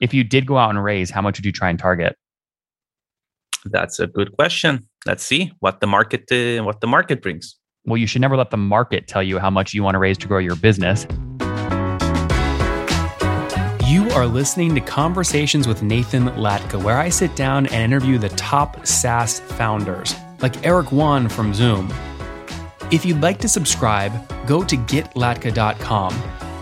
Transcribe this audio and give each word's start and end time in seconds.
If 0.00 0.14
you 0.14 0.24
did 0.24 0.46
go 0.46 0.56
out 0.56 0.70
and 0.70 0.82
raise, 0.82 1.10
how 1.10 1.22
much 1.22 1.38
would 1.38 1.46
you 1.46 1.52
try 1.52 1.70
and 1.70 1.78
target? 1.78 2.16
That's 3.64 3.98
a 3.98 4.06
good 4.06 4.32
question. 4.32 4.88
Let's 5.06 5.24
see 5.24 5.52
what 5.60 5.80
the 5.80 5.86
market 5.86 6.30
uh, 6.30 6.64
what 6.64 6.80
the 6.80 6.86
market 6.86 7.22
brings. 7.22 7.56
Well, 7.84 7.96
you 7.96 8.06
should 8.06 8.20
never 8.20 8.36
let 8.36 8.50
the 8.50 8.56
market 8.56 9.08
tell 9.08 9.22
you 9.22 9.38
how 9.38 9.50
much 9.50 9.74
you 9.74 9.82
want 9.82 9.94
to 9.94 9.98
raise 9.98 10.18
to 10.18 10.28
grow 10.28 10.38
your 10.38 10.56
business. 10.56 11.06
You 13.86 14.10
are 14.10 14.26
listening 14.26 14.74
to 14.74 14.80
Conversations 14.80 15.66
with 15.66 15.82
Nathan 15.82 16.26
Latka, 16.28 16.82
where 16.82 16.98
I 16.98 17.08
sit 17.08 17.34
down 17.34 17.66
and 17.66 17.82
interview 17.82 18.18
the 18.18 18.28
top 18.30 18.86
SaaS 18.86 19.40
founders, 19.40 20.14
like 20.42 20.66
Eric 20.66 20.92
Yuan 20.92 21.28
from 21.28 21.54
Zoom. 21.54 21.92
If 22.90 23.04
you'd 23.06 23.22
like 23.22 23.38
to 23.38 23.48
subscribe, 23.48 24.12
go 24.46 24.62
to 24.62 24.76
getlatka.com. 24.76 26.47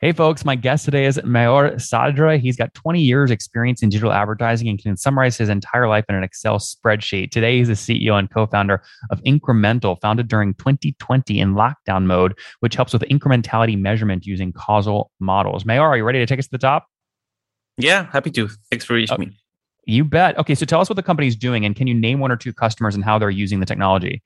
Hey, 0.00 0.12
folks, 0.12 0.44
my 0.44 0.54
guest 0.54 0.84
today 0.84 1.06
is 1.06 1.18
Maor 1.24 1.74
Sadra. 1.74 2.38
He's 2.38 2.56
got 2.56 2.72
20 2.74 3.00
years 3.00 3.32
experience 3.32 3.82
in 3.82 3.88
digital 3.88 4.12
advertising 4.12 4.68
and 4.68 4.80
can 4.80 4.96
summarize 4.96 5.36
his 5.36 5.48
entire 5.48 5.88
life 5.88 6.04
in 6.08 6.14
an 6.14 6.22
Excel 6.22 6.60
spreadsheet. 6.60 7.32
Today, 7.32 7.58
he's 7.58 7.66
the 7.66 7.74
CEO 7.74 8.16
and 8.16 8.30
co-founder 8.30 8.80
of 9.10 9.20
Incremental, 9.24 10.00
founded 10.00 10.28
during 10.28 10.54
2020 10.54 11.40
in 11.40 11.54
lockdown 11.54 12.04
mode, 12.04 12.38
which 12.60 12.76
helps 12.76 12.92
with 12.92 13.02
incrementality 13.10 13.76
measurement 13.76 14.24
using 14.24 14.52
causal 14.52 15.10
models. 15.18 15.64
Maor, 15.64 15.88
are 15.88 15.96
you 15.96 16.04
ready 16.04 16.20
to 16.20 16.26
take 16.26 16.38
us 16.38 16.44
to 16.44 16.52
the 16.52 16.58
top? 16.58 16.86
Yeah, 17.76 18.06
happy 18.12 18.30
to. 18.30 18.48
Thanks 18.70 18.84
for 18.84 18.94
reaching 18.94 19.16
oh, 19.16 19.18
me. 19.18 19.36
You 19.84 20.04
bet. 20.04 20.38
Okay, 20.38 20.54
so 20.54 20.64
tell 20.64 20.80
us 20.80 20.88
what 20.88 20.94
the 20.94 21.02
company's 21.02 21.34
doing 21.34 21.64
and 21.64 21.74
can 21.74 21.88
you 21.88 21.94
name 21.94 22.20
one 22.20 22.30
or 22.30 22.36
two 22.36 22.52
customers 22.52 22.94
and 22.94 23.04
how 23.04 23.18
they're 23.18 23.30
using 23.30 23.58
the 23.58 23.66
technology? 23.66 24.22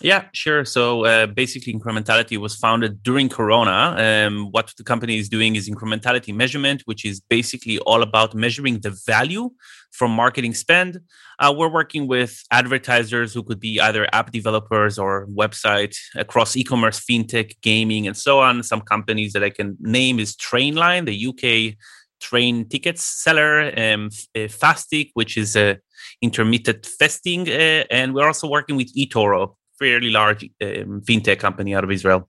Yeah, 0.00 0.26
sure. 0.32 0.64
So 0.64 1.04
uh, 1.04 1.26
basically, 1.26 1.74
incrementality 1.74 2.36
was 2.36 2.54
founded 2.54 3.02
during 3.02 3.28
Corona. 3.28 3.96
Um, 3.98 4.46
what 4.52 4.72
the 4.76 4.84
company 4.84 5.18
is 5.18 5.28
doing 5.28 5.56
is 5.56 5.68
incrementality 5.68 6.32
measurement, 6.32 6.82
which 6.84 7.04
is 7.04 7.20
basically 7.20 7.78
all 7.80 8.02
about 8.02 8.34
measuring 8.34 8.78
the 8.78 8.96
value 9.06 9.50
from 9.90 10.12
marketing 10.12 10.54
spend. 10.54 11.00
Uh, 11.40 11.52
we're 11.56 11.68
working 11.68 12.06
with 12.06 12.42
advertisers 12.52 13.34
who 13.34 13.42
could 13.42 13.58
be 13.58 13.80
either 13.80 14.06
app 14.12 14.30
developers 14.30 14.98
or 14.98 15.26
website 15.26 15.96
across 16.14 16.56
e-commerce, 16.56 17.00
fintech, 17.00 17.54
gaming, 17.62 18.06
and 18.06 18.16
so 18.16 18.38
on. 18.38 18.62
Some 18.62 18.82
companies 18.82 19.32
that 19.32 19.42
I 19.42 19.50
can 19.50 19.76
name 19.80 20.20
is 20.20 20.36
Trainline, 20.36 21.06
the 21.06 21.26
UK 21.28 21.76
train 22.20 22.68
tickets 22.68 23.02
seller, 23.02 23.72
um, 23.76 24.10
uh, 24.34 24.48
Fastic, 24.48 25.10
which 25.14 25.36
is 25.36 25.56
a 25.56 25.78
intermittent 26.20 26.86
fasting, 26.86 27.48
uh, 27.48 27.84
and 27.90 28.14
we're 28.14 28.26
also 28.26 28.48
working 28.48 28.76
with 28.76 28.92
eToro, 28.94 29.54
fairly 29.78 30.10
large 30.10 30.44
um, 30.62 31.00
fintech 31.02 31.38
company 31.38 31.74
out 31.74 31.84
of 31.84 31.90
Israel. 31.90 32.28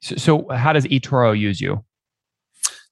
So, 0.00 0.16
so, 0.16 0.48
how 0.54 0.72
does 0.72 0.84
eToro 0.86 1.38
use 1.38 1.60
you? 1.60 1.84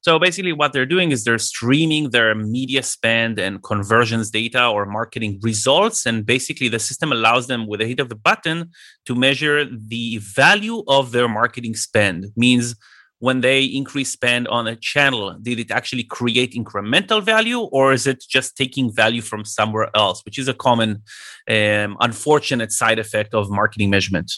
So 0.05 0.19
basically, 0.19 0.53
what 0.53 0.75
they're 0.75 0.85
doing 0.85 1.13
is 1.13 1.25
they're 1.25 1.39
streaming 1.39 2.11
their 2.11 2.35
media 2.35 2.83
spend 2.83 3.39
and 3.39 3.63
conversions 3.63 4.31
data 4.31 4.67
or 4.69 4.85
marketing 4.85 5.41
results. 5.43 6.05
And 6.05 6.27
basically, 6.27 6.69
the 6.69 6.79
system 6.79 7.11
allows 7.11 7.47
them, 7.47 7.67
with 7.67 7.81
a 7.81 7.87
hit 7.87 8.01
of 8.01 8.11
the 8.11 8.15
button, 8.15 8.71
to 9.07 9.15
measure 9.15 9.65
the 9.65 10.19
value 10.19 10.85
of 10.89 11.13
their 11.13 11.27
marketing 11.27 11.75
spend. 11.75 12.27
Means 12.37 12.77
when 13.19 13.41
they 13.41 13.65
increase 13.65 14.11
spend 14.11 14.49
on 14.49 14.67
a 14.67 14.77
channel, 14.77 15.37
did 15.41 15.59
it 15.59 15.71
actually 15.71 16.05
create 16.05 16.53
incremental 16.53 17.23
value 17.23 17.61
or 17.61 17.93
is 17.93 18.07
it 18.07 18.25
just 18.29 18.57
taking 18.57 18.93
value 18.93 19.23
from 19.23 19.45
somewhere 19.45 19.91
else, 19.95 20.23
which 20.25 20.39
is 20.39 20.49
a 20.49 20.55
common, 20.55 21.03
um, 21.49 21.97
unfortunate 22.01 22.73
side 22.73 22.99
effect 22.99 23.35
of 23.35 23.51
marketing 23.51 23.91
measurement? 23.91 24.33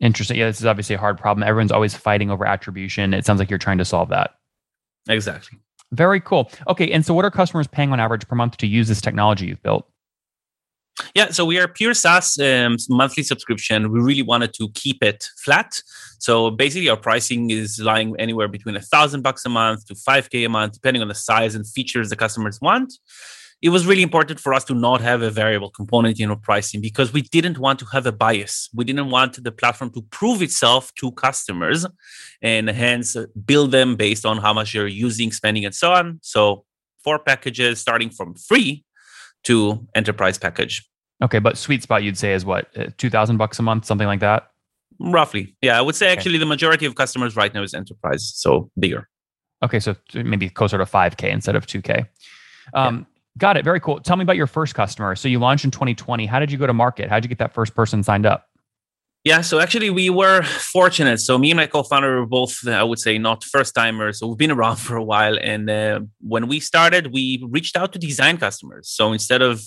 Interesting. 0.00 0.36
Yeah, 0.36 0.46
this 0.46 0.60
is 0.60 0.66
obviously 0.66 0.96
a 0.96 0.98
hard 0.98 1.16
problem. 1.16 1.46
Everyone's 1.46 1.72
always 1.72 1.94
fighting 1.94 2.30
over 2.30 2.44
attribution. 2.44 3.14
It 3.14 3.24
sounds 3.24 3.38
like 3.38 3.48
you're 3.48 3.58
trying 3.58 3.78
to 3.78 3.84
solve 3.84 4.08
that. 4.08 4.32
Exactly. 5.08 5.58
Very 5.92 6.20
cool. 6.20 6.50
Okay. 6.68 6.90
And 6.90 7.04
so, 7.06 7.14
what 7.14 7.24
are 7.24 7.30
customers 7.30 7.66
paying 7.66 7.92
on 7.92 8.00
average 8.00 8.26
per 8.26 8.34
month 8.34 8.56
to 8.58 8.66
use 8.66 8.88
this 8.88 9.00
technology 9.00 9.46
you've 9.46 9.62
built? 9.62 9.86
Yeah, 11.14 11.30
so 11.30 11.44
we 11.44 11.58
are 11.58 11.68
pure 11.68 11.94
SaaS 11.94 12.38
um, 12.38 12.76
monthly 12.88 13.22
subscription. 13.22 13.90
We 13.90 14.00
really 14.00 14.22
wanted 14.22 14.52
to 14.54 14.68
keep 14.74 15.02
it 15.02 15.26
flat. 15.38 15.80
So 16.18 16.50
basically, 16.50 16.88
our 16.88 16.96
pricing 16.96 17.50
is 17.50 17.78
lying 17.78 18.14
anywhere 18.18 18.48
between 18.48 18.76
a 18.76 18.80
thousand 18.80 19.22
bucks 19.22 19.44
a 19.44 19.48
month 19.48 19.86
to 19.86 19.94
five 19.94 20.28
k 20.30 20.44
a 20.44 20.48
month, 20.48 20.74
depending 20.74 21.02
on 21.02 21.08
the 21.08 21.14
size 21.14 21.54
and 21.54 21.66
features 21.66 22.10
the 22.10 22.16
customers 22.16 22.60
want. 22.60 22.92
It 23.62 23.68
was 23.68 23.86
really 23.86 24.02
important 24.02 24.40
for 24.40 24.52
us 24.52 24.64
to 24.64 24.74
not 24.74 25.00
have 25.00 25.22
a 25.22 25.30
variable 25.30 25.70
component 25.70 26.18
in 26.18 26.30
our 26.30 26.36
pricing 26.36 26.80
because 26.80 27.12
we 27.12 27.22
didn't 27.22 27.58
want 27.58 27.78
to 27.78 27.86
have 27.86 28.06
a 28.06 28.12
bias. 28.12 28.68
We 28.74 28.84
didn't 28.84 29.08
want 29.08 29.42
the 29.42 29.52
platform 29.52 29.90
to 29.92 30.02
prove 30.02 30.42
itself 30.42 30.92
to 30.96 31.12
customers, 31.12 31.86
and 32.42 32.68
hence 32.68 33.16
build 33.44 33.70
them 33.70 33.96
based 33.96 34.26
on 34.26 34.38
how 34.38 34.52
much 34.52 34.74
you're 34.74 34.88
using, 34.88 35.32
spending, 35.32 35.64
and 35.64 35.74
so 35.74 35.92
on. 35.92 36.18
So 36.22 36.64
four 37.04 37.18
packages 37.18 37.80
starting 37.80 38.10
from 38.10 38.34
free 38.34 38.84
to 39.44 39.86
enterprise 39.94 40.38
package. 40.38 40.86
Okay, 41.22 41.38
but 41.38 41.56
sweet 41.56 41.82
spot 41.82 42.02
you'd 42.02 42.18
say 42.18 42.32
is 42.32 42.44
what 42.44 42.68
uh, 42.76 42.86
two 42.98 43.10
thousand 43.10 43.36
bucks 43.36 43.58
a 43.58 43.62
month, 43.62 43.84
something 43.84 44.06
like 44.06 44.20
that. 44.20 44.48
Roughly, 44.98 45.54
yeah. 45.62 45.78
I 45.78 45.80
would 45.80 45.94
say 45.94 46.12
actually 46.12 46.38
the 46.38 46.46
majority 46.46 46.86
of 46.86 46.94
customers 46.94 47.36
right 47.36 47.52
now 47.52 47.62
is 47.62 47.74
enterprise, 47.74 48.32
so 48.34 48.70
bigger. 48.78 49.08
Okay, 49.62 49.80
so 49.80 49.94
maybe 50.14 50.48
closer 50.48 50.78
to 50.78 50.86
five 50.86 51.16
k 51.16 51.30
instead 51.30 51.56
of 51.56 51.66
two 51.66 51.82
k. 51.82 52.04
Um, 52.74 52.98
yeah. 52.98 53.04
Got 53.38 53.56
it. 53.56 53.64
Very 53.64 53.80
cool. 53.80 53.98
Tell 54.00 54.16
me 54.16 54.22
about 54.22 54.36
your 54.36 54.46
first 54.46 54.74
customer. 54.74 55.16
So 55.16 55.26
you 55.26 55.38
launched 55.38 55.64
in 55.64 55.70
2020. 55.70 56.26
How 56.26 56.38
did 56.38 56.52
you 56.52 56.58
go 56.58 56.66
to 56.66 56.74
market? 56.74 57.08
How 57.08 57.16
did 57.16 57.24
you 57.24 57.28
get 57.28 57.38
that 57.38 57.54
first 57.54 57.74
person 57.74 58.02
signed 58.02 58.26
up? 58.26 58.48
Yeah, 59.24 59.42
so 59.42 59.60
actually 59.60 59.90
we 59.90 60.10
were 60.10 60.42
fortunate. 60.42 61.20
So 61.20 61.38
me 61.38 61.52
and 61.52 61.56
my 61.56 61.68
co-founder 61.68 62.20
were 62.20 62.26
both, 62.26 62.66
I 62.66 62.82
would 62.82 62.98
say, 62.98 63.18
not 63.18 63.44
first 63.44 63.72
timers. 63.72 64.18
So 64.18 64.26
we've 64.26 64.36
been 64.36 64.50
around 64.50 64.76
for 64.86 64.96
a 64.96 65.04
while, 65.04 65.38
and 65.40 65.70
uh, 65.70 66.00
when 66.20 66.48
we 66.48 66.58
started, 66.58 67.12
we 67.12 67.44
reached 67.48 67.76
out 67.76 67.92
to 67.92 67.98
design 67.98 68.38
customers. 68.38 68.88
So 68.88 69.12
instead 69.12 69.40
of 69.40 69.62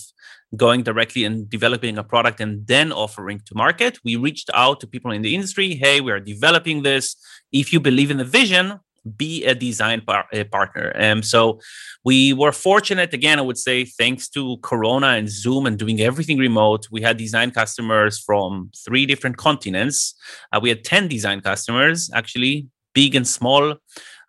going 0.54 0.82
directly 0.82 1.24
and 1.24 1.48
developing 1.48 1.98
a 1.98 2.04
product 2.04 2.40
and 2.40 2.66
then 2.66 2.92
offering 2.92 3.40
to 3.46 3.54
market, 3.54 3.98
we 4.04 4.16
reached 4.16 4.50
out 4.54 4.80
to 4.80 4.86
people 4.86 5.10
in 5.10 5.22
the 5.22 5.34
industry. 5.34 5.74
Hey, 5.74 6.00
we 6.00 6.12
are 6.12 6.20
developing 6.20 6.82
this. 6.82 7.16
If 7.50 7.72
you 7.72 7.80
believe 7.80 8.10
in 8.10 8.18
the 8.18 8.24
vision, 8.24 8.78
be 9.16 9.44
a 9.44 9.54
design 9.54 10.00
par- 10.00 10.26
a 10.32 10.44
partner. 10.44 10.88
And 10.94 11.18
um, 11.18 11.22
so 11.22 11.60
we 12.04 12.32
were 12.32 12.52
fortunate, 12.52 13.12
again, 13.14 13.38
I 13.38 13.42
would 13.42 13.58
say, 13.58 13.84
thanks 13.84 14.28
to 14.30 14.58
Corona 14.58 15.08
and 15.08 15.28
Zoom 15.28 15.66
and 15.66 15.78
doing 15.78 16.00
everything 16.00 16.38
remote, 16.38 16.86
we 16.90 17.02
had 17.02 17.16
design 17.16 17.50
customers 17.50 18.18
from 18.18 18.70
three 18.84 19.06
different 19.06 19.36
continents. 19.36 20.14
Uh, 20.52 20.60
we 20.62 20.68
had 20.68 20.84
10 20.84 21.08
design 21.08 21.40
customers, 21.40 22.10
actually, 22.14 22.68
big 22.94 23.14
and 23.14 23.26
small. 23.26 23.74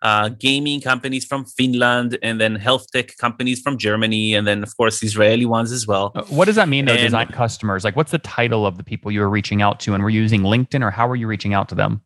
Uh, 0.00 0.28
gaming 0.28 0.80
companies 0.80 1.24
from 1.24 1.44
Finland, 1.44 2.16
and 2.22 2.40
then 2.40 2.54
health 2.54 2.86
tech 2.92 3.16
companies 3.16 3.60
from 3.60 3.76
Germany, 3.76 4.32
and 4.32 4.46
then 4.46 4.62
of 4.62 4.76
course 4.76 5.02
Israeli 5.02 5.44
ones 5.44 5.72
as 5.72 5.88
well. 5.88 6.12
Uh, 6.14 6.22
what 6.28 6.44
does 6.44 6.54
that 6.54 6.68
mean? 6.68 6.84
Though, 6.84 6.92
and, 6.92 7.02
design 7.02 7.26
customers, 7.26 7.82
like 7.82 7.96
what's 7.96 8.12
the 8.12 8.20
title 8.20 8.64
of 8.64 8.76
the 8.76 8.84
people 8.84 9.10
you 9.10 9.18
were 9.18 9.28
reaching 9.28 9.60
out 9.60 9.80
to, 9.80 9.94
and 9.94 10.04
were 10.04 10.10
you 10.10 10.22
using 10.22 10.42
LinkedIn, 10.42 10.84
or 10.84 10.92
how 10.92 11.08
were 11.08 11.16
you 11.16 11.26
reaching 11.26 11.52
out 11.52 11.68
to 11.70 11.74
them? 11.74 12.00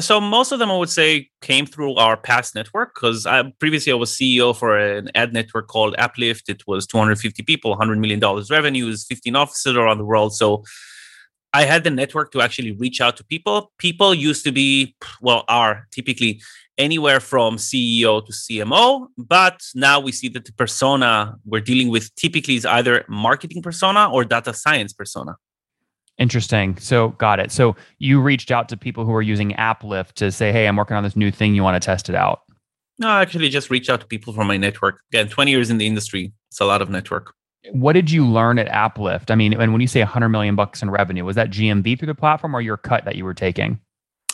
So 0.00 0.20
most 0.20 0.52
of 0.52 0.58
them 0.58 0.70
i 0.70 0.76
would 0.76 0.88
say 0.88 1.28
came 1.40 1.66
through 1.66 1.94
our 1.96 2.16
past 2.16 2.54
network 2.54 2.94
because 2.94 3.26
previously 3.58 3.92
i 3.92 3.94
was 3.94 4.10
ceo 4.12 4.56
for 4.56 4.78
an 4.78 5.10
ad 5.14 5.32
network 5.32 5.68
called 5.68 5.94
Applift 5.98 6.48
it 6.48 6.62
was 6.66 6.86
250 6.86 7.42
people 7.42 7.70
100 7.70 7.98
million 7.98 8.20
dollars 8.20 8.50
revenues 8.50 9.04
15 9.04 9.36
offices 9.36 9.76
around 9.76 9.98
the 9.98 10.04
world. 10.04 10.34
So 10.34 10.64
i 11.52 11.64
had 11.64 11.84
the 11.84 11.90
network 11.90 12.32
to 12.32 12.40
actually 12.40 12.72
reach 12.72 13.00
out 13.00 13.16
to 13.18 13.24
people. 13.24 13.72
People 13.78 14.14
used 14.14 14.44
to 14.44 14.52
be 14.52 14.96
well 15.20 15.44
are 15.48 15.86
typically 15.90 16.40
anywhere 16.78 17.20
from 17.20 17.56
ceo 17.56 18.24
to 18.24 18.32
cmo 18.32 19.06
but 19.18 19.60
now 19.74 20.00
we 20.00 20.10
see 20.10 20.28
that 20.28 20.46
the 20.46 20.52
persona 20.54 21.36
we're 21.44 21.60
dealing 21.60 21.90
with 21.90 22.12
typically 22.14 22.56
is 22.56 22.64
either 22.64 23.04
marketing 23.08 23.60
persona 23.60 24.10
or 24.10 24.24
data 24.24 24.54
science 24.54 24.94
persona 24.94 25.36
Interesting. 26.22 26.78
So, 26.78 27.08
got 27.18 27.40
it. 27.40 27.50
So, 27.50 27.74
you 27.98 28.20
reached 28.20 28.52
out 28.52 28.68
to 28.68 28.76
people 28.76 29.04
who 29.04 29.12
are 29.12 29.22
using 29.22 29.54
Applift 29.54 30.14
to 30.14 30.30
say, 30.30 30.52
"Hey, 30.52 30.68
I'm 30.68 30.76
working 30.76 30.96
on 30.96 31.02
this 31.02 31.16
new 31.16 31.32
thing. 31.32 31.56
You 31.56 31.64
want 31.64 31.82
to 31.82 31.84
test 31.84 32.08
it 32.08 32.14
out?" 32.14 32.42
No, 33.00 33.08
I 33.08 33.22
actually 33.22 33.48
just 33.48 33.70
reached 33.70 33.90
out 33.90 34.00
to 34.00 34.06
people 34.06 34.32
from 34.32 34.46
my 34.46 34.56
network. 34.56 35.00
Again, 35.12 35.28
20 35.28 35.50
years 35.50 35.68
in 35.68 35.78
the 35.78 35.86
industry. 35.86 36.32
It's 36.52 36.60
a 36.60 36.64
lot 36.64 36.80
of 36.80 36.88
network. 36.90 37.34
What 37.72 37.94
did 37.94 38.08
you 38.08 38.24
learn 38.24 38.60
at 38.60 38.68
Applift? 38.68 39.32
I 39.32 39.34
mean, 39.34 39.52
and 39.52 39.72
when 39.72 39.80
you 39.80 39.88
say 39.88 40.00
100 40.00 40.28
million 40.28 40.54
bucks 40.54 40.80
in 40.80 40.90
revenue, 40.90 41.24
was 41.24 41.34
that 41.34 41.50
GMV 41.50 41.98
through 41.98 42.06
the 42.06 42.14
platform 42.14 42.54
or 42.54 42.60
your 42.60 42.76
cut 42.76 43.04
that 43.04 43.16
you 43.16 43.24
were 43.24 43.34
taking? 43.34 43.80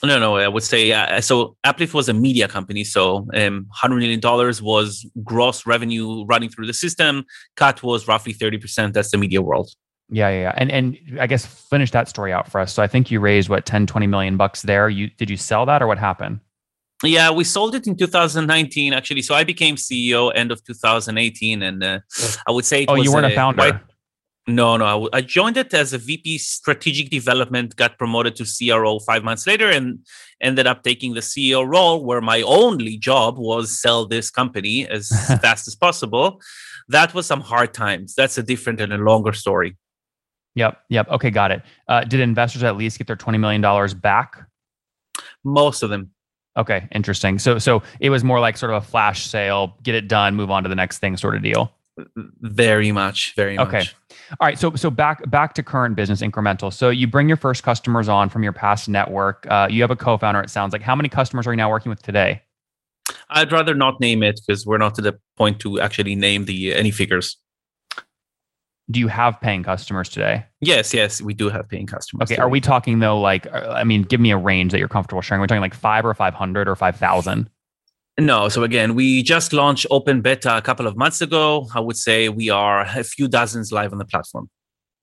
No, 0.05 0.19
no, 0.19 0.37
I 0.37 0.49
would 0.49 0.63
say 0.63 0.93
uh, 0.93 1.21
so. 1.21 1.57
Applift 1.65 1.95
was 1.95 2.09
a 2.09 2.15
media 2.15 2.47
company, 2.47 2.85
so 2.85 3.27
um, 3.35 3.67
hundred 3.73 3.97
million 3.97 4.21
dollars 4.21 4.63
was 4.63 5.05
gross 5.25 5.67
revenue 5.67 6.25
running 6.27 6.51
through 6.51 6.67
the 6.67 6.75
system. 6.75 7.25
Cut 7.57 7.83
was 7.83 8.07
roughly 8.07 8.33
thirty 8.33 8.59
percent. 8.59 8.95
That's 8.95 9.11
the 9.11 9.19
media 9.19 9.43
world. 9.43 9.71
Yeah, 10.11 10.31
yeah, 10.31 10.41
yeah. 10.41 10.55
And 10.57 10.71
and 10.71 10.99
I 11.21 11.27
guess 11.27 11.45
finish 11.45 11.91
that 11.91 12.09
story 12.09 12.33
out 12.33 12.51
for 12.51 12.61
us. 12.61 12.73
So 12.73 12.83
I 12.83 12.87
think 12.87 13.11
you 13.11 13.21
raised 13.21 13.49
what 13.49 13.67
10, 13.67 13.87
20 13.87 14.07
million 14.07 14.37
bucks 14.37 14.63
there. 14.63 14.89
You 14.89 15.09
did 15.09 15.29
you 15.29 15.37
sell 15.37 15.67
that 15.67 15.83
or 15.83 15.87
what 15.87 15.99
happened? 15.99 16.41
Yeah, 17.05 17.31
we 17.31 17.45
sold 17.45 17.75
it 17.75 17.87
in 17.87 17.97
2019 17.97 18.93
actually. 18.93 19.23
So 19.23 19.35
I 19.35 19.45
became 19.45 19.77
CEO 19.77 20.33
end 20.35 20.51
of 20.51 20.65
2018, 20.65 21.63
and 21.63 21.85
uh, 21.85 22.01
I 22.47 22.51
would 22.51 22.65
say. 22.65 22.87
oh, 22.89 22.95
you 22.95 23.13
weren't 23.13 23.27
a, 23.27 23.33
a 23.33 23.35
founder. 23.35 23.59
Quite, 23.59 23.81
no, 24.49 24.79
no. 24.79 25.11
I 25.13 25.21
joined 25.21 25.59
it 25.59 25.75
as 25.75 25.93
a 25.93 25.99
VP 25.99 26.39
strategic 26.39 27.11
development, 27.11 27.77
got 27.77 27.99
promoted 27.99 28.35
to 28.37 28.47
CRO 28.47 28.99
five 29.01 29.23
months 29.23 29.47
later, 29.47 29.69
and 29.69 29.99
ended 30.41 30.67
up 30.67 30.83
taking 30.83 31.13
the 31.13 31.21
CEO 31.21 31.69
role 31.69 32.03
where 32.03 32.23
my 32.23 32.41
only 32.43 32.97
job 32.97 33.37
was 33.37 33.79
sell 33.79 34.07
this 34.07 34.31
company 34.31 34.89
as 34.89 35.11
fast 35.43 35.69
as 35.69 35.77
possible. 35.77 36.41
That 36.89 37.13
was 37.13 37.27
some 37.27 37.43
hard 37.43 37.75
times. 37.75 38.15
That's 38.15 38.39
a 38.39 38.43
different 38.43 38.81
and 38.81 38.91
a 38.91 38.97
longer 38.97 39.35
story. 39.35 39.77
Yep. 40.59 40.83
Yep. 40.89 41.09
Okay. 41.11 41.31
Got 41.31 41.53
it. 41.53 41.63
Uh, 41.87 42.03
did 42.03 42.19
investors 42.19 42.65
at 42.65 42.77
least 42.77 42.99
get 42.99 43.07
their 43.07 43.17
$20 43.17 43.39
million 43.39 43.63
back? 44.01 44.37
Most 45.45 45.85
of 45.85 45.91
them. 45.91 46.11
Okay. 46.57 46.89
Interesting. 46.93 47.39
So, 47.39 47.59
so 47.59 47.83
it 48.01 48.11
was 48.11 48.25
more 48.25 48.41
like 48.41 48.57
sort 48.57 48.73
of 48.73 48.83
a 48.83 48.87
flash 48.87 49.27
sale, 49.27 49.77
get 49.85 49.95
it 49.95 50.09
done, 50.09 50.35
move 50.35 50.51
on 50.51 50.65
to 50.65 50.69
the 50.69 50.75
next 50.75 50.99
thing 50.99 51.17
sort 51.17 51.37
of 51.37 51.43
deal. 51.43 51.73
Very 52.41 52.91
much. 52.91 53.35
Very 53.37 53.57
much. 53.57 53.69
Okay. 53.69 53.85
All 54.41 54.47
right. 54.47 54.59
So, 54.59 54.75
so 54.75 54.91
back, 54.91 55.31
back 55.31 55.55
to 55.55 55.63
current 55.63 55.95
business 55.95 56.23
incremental. 56.23 56.73
So 56.73 56.91
you 56.91 57.07
bring 57.07 57.29
your 57.29 57.37
first 57.37 57.63
customers 57.63 58.09
on 58.09 58.29
from 58.29 58.43
your 58.43 58.53
past 58.53 58.89
network. 58.89 59.47
Uh, 59.49 59.69
you 59.71 59.81
have 59.83 59.93
a 59.93 59.97
co-founder. 59.97 60.41
It 60.41 60.51
sounds 60.51 60.73
like 60.73 60.83
how 60.83 60.97
many 60.97 61.09
customers 61.09 61.47
are 61.47 61.53
you 61.53 61.57
now 61.57 61.71
working 61.71 61.91
with 61.91 62.03
today? 62.03 62.43
I'd 63.31 63.53
rather 63.53 63.75
not 63.75 64.01
name 64.01 64.25
it 64.25 64.41
because 64.45 64.67
we're 64.67 64.79
not 64.79 64.97
to 64.97 65.03
the 65.03 65.19
point 65.37 65.61
to 65.61 65.81
actually 65.81 66.17
name 66.17 66.47
the 66.47 66.75
any 66.75 66.91
figures 66.91 67.37
do 68.91 69.01
you 69.01 69.09
have 69.09 69.41
paying 69.41 69.63
customers 69.63 70.09
today? 70.09 70.47
Yes, 70.61 70.95
yes, 70.95 71.21
we 71.21 71.35
do 71.35 71.49
have 71.49 71.69
paying 71.69 71.87
customers. 71.87 72.27
Okay, 72.27 72.37
today. 72.37 72.43
are 72.43 72.49
we 72.49 72.61
talking 72.61 73.01
though? 73.01 73.21
Like, 73.21 73.47
uh, 73.47 73.75
I 73.77 73.85
mean, 73.85 74.03
give 74.03 74.21
me 74.21 74.31
a 74.31 74.37
range 74.37 74.73
that 74.73 74.79
you're 74.79 74.89
comfortable 74.89 75.23
sharing. 75.23 75.41
We're 75.41 75.47
talking 75.47 75.61
like 75.61 75.75
five 75.75 76.05
or 76.05 76.15
five 76.15 76.35
hundred 76.35 76.69
or 76.69 76.77
five 76.77 76.97
thousand. 76.97 77.51
No, 78.19 78.49
so 78.49 78.65
again, 78.65 78.95
we 78.95 79.23
just 79.23 79.53
launched 79.53 79.87
open 79.91 80.23
beta 80.23 80.57
a 80.57 80.63
couple 80.63 80.87
of 80.87 80.97
months 80.97 81.21
ago. 81.21 81.69
I 81.73 81.81
would 81.81 81.97
say 81.97 82.29
we 82.29 82.51
are 82.51 82.81
a 82.81 83.05
few 83.05 83.29
dozens 83.29 83.71
live 83.71 83.93
on 83.93 83.99
the 83.99 84.05
platform. 84.05 84.51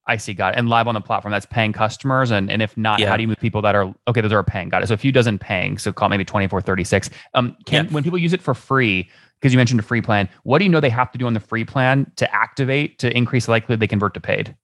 I 0.08 0.18
see, 0.18 0.34
got 0.34 0.54
it. 0.54 0.58
And 0.58 0.68
live 0.68 0.86
on 0.86 0.94
the 0.94 1.00
platform, 1.00 1.32
that's 1.32 1.46
paying 1.46 1.72
customers. 1.72 2.30
And, 2.30 2.50
and 2.50 2.62
if 2.62 2.76
not, 2.76 3.00
yeah. 3.00 3.08
how 3.08 3.16
do 3.16 3.22
you 3.22 3.28
move 3.28 3.40
people 3.40 3.60
that 3.62 3.74
are, 3.74 3.92
okay, 4.06 4.20
those 4.20 4.32
are 4.32 4.44
paying, 4.44 4.68
got 4.68 4.82
it. 4.82 4.86
So 4.86 4.94
a 4.94 4.98
few 4.98 5.10
dozen 5.10 5.38
paying, 5.38 5.78
so 5.78 5.92
call 5.92 6.08
maybe 6.08 6.24
24, 6.24 6.60
36. 6.60 7.10
Um, 7.34 7.56
can, 7.66 7.86
yeah. 7.86 7.90
when 7.90 8.04
people 8.04 8.18
use 8.18 8.32
it 8.32 8.40
for 8.40 8.54
free, 8.54 9.10
because 9.40 9.52
you 9.52 9.58
mentioned 9.58 9.80
a 9.80 9.82
free 9.82 10.02
plan. 10.02 10.28
What 10.42 10.58
do 10.58 10.64
you 10.64 10.70
know 10.70 10.80
they 10.80 10.90
have 10.90 11.12
to 11.12 11.18
do 11.18 11.26
on 11.26 11.34
the 11.34 11.40
free 11.40 11.64
plan 11.64 12.10
to 12.16 12.34
activate 12.34 12.98
to 13.00 13.16
increase 13.16 13.46
the 13.46 13.52
likelihood 13.52 13.80
they 13.80 13.86
convert 13.86 14.14
to 14.14 14.20
paid? 14.20 14.56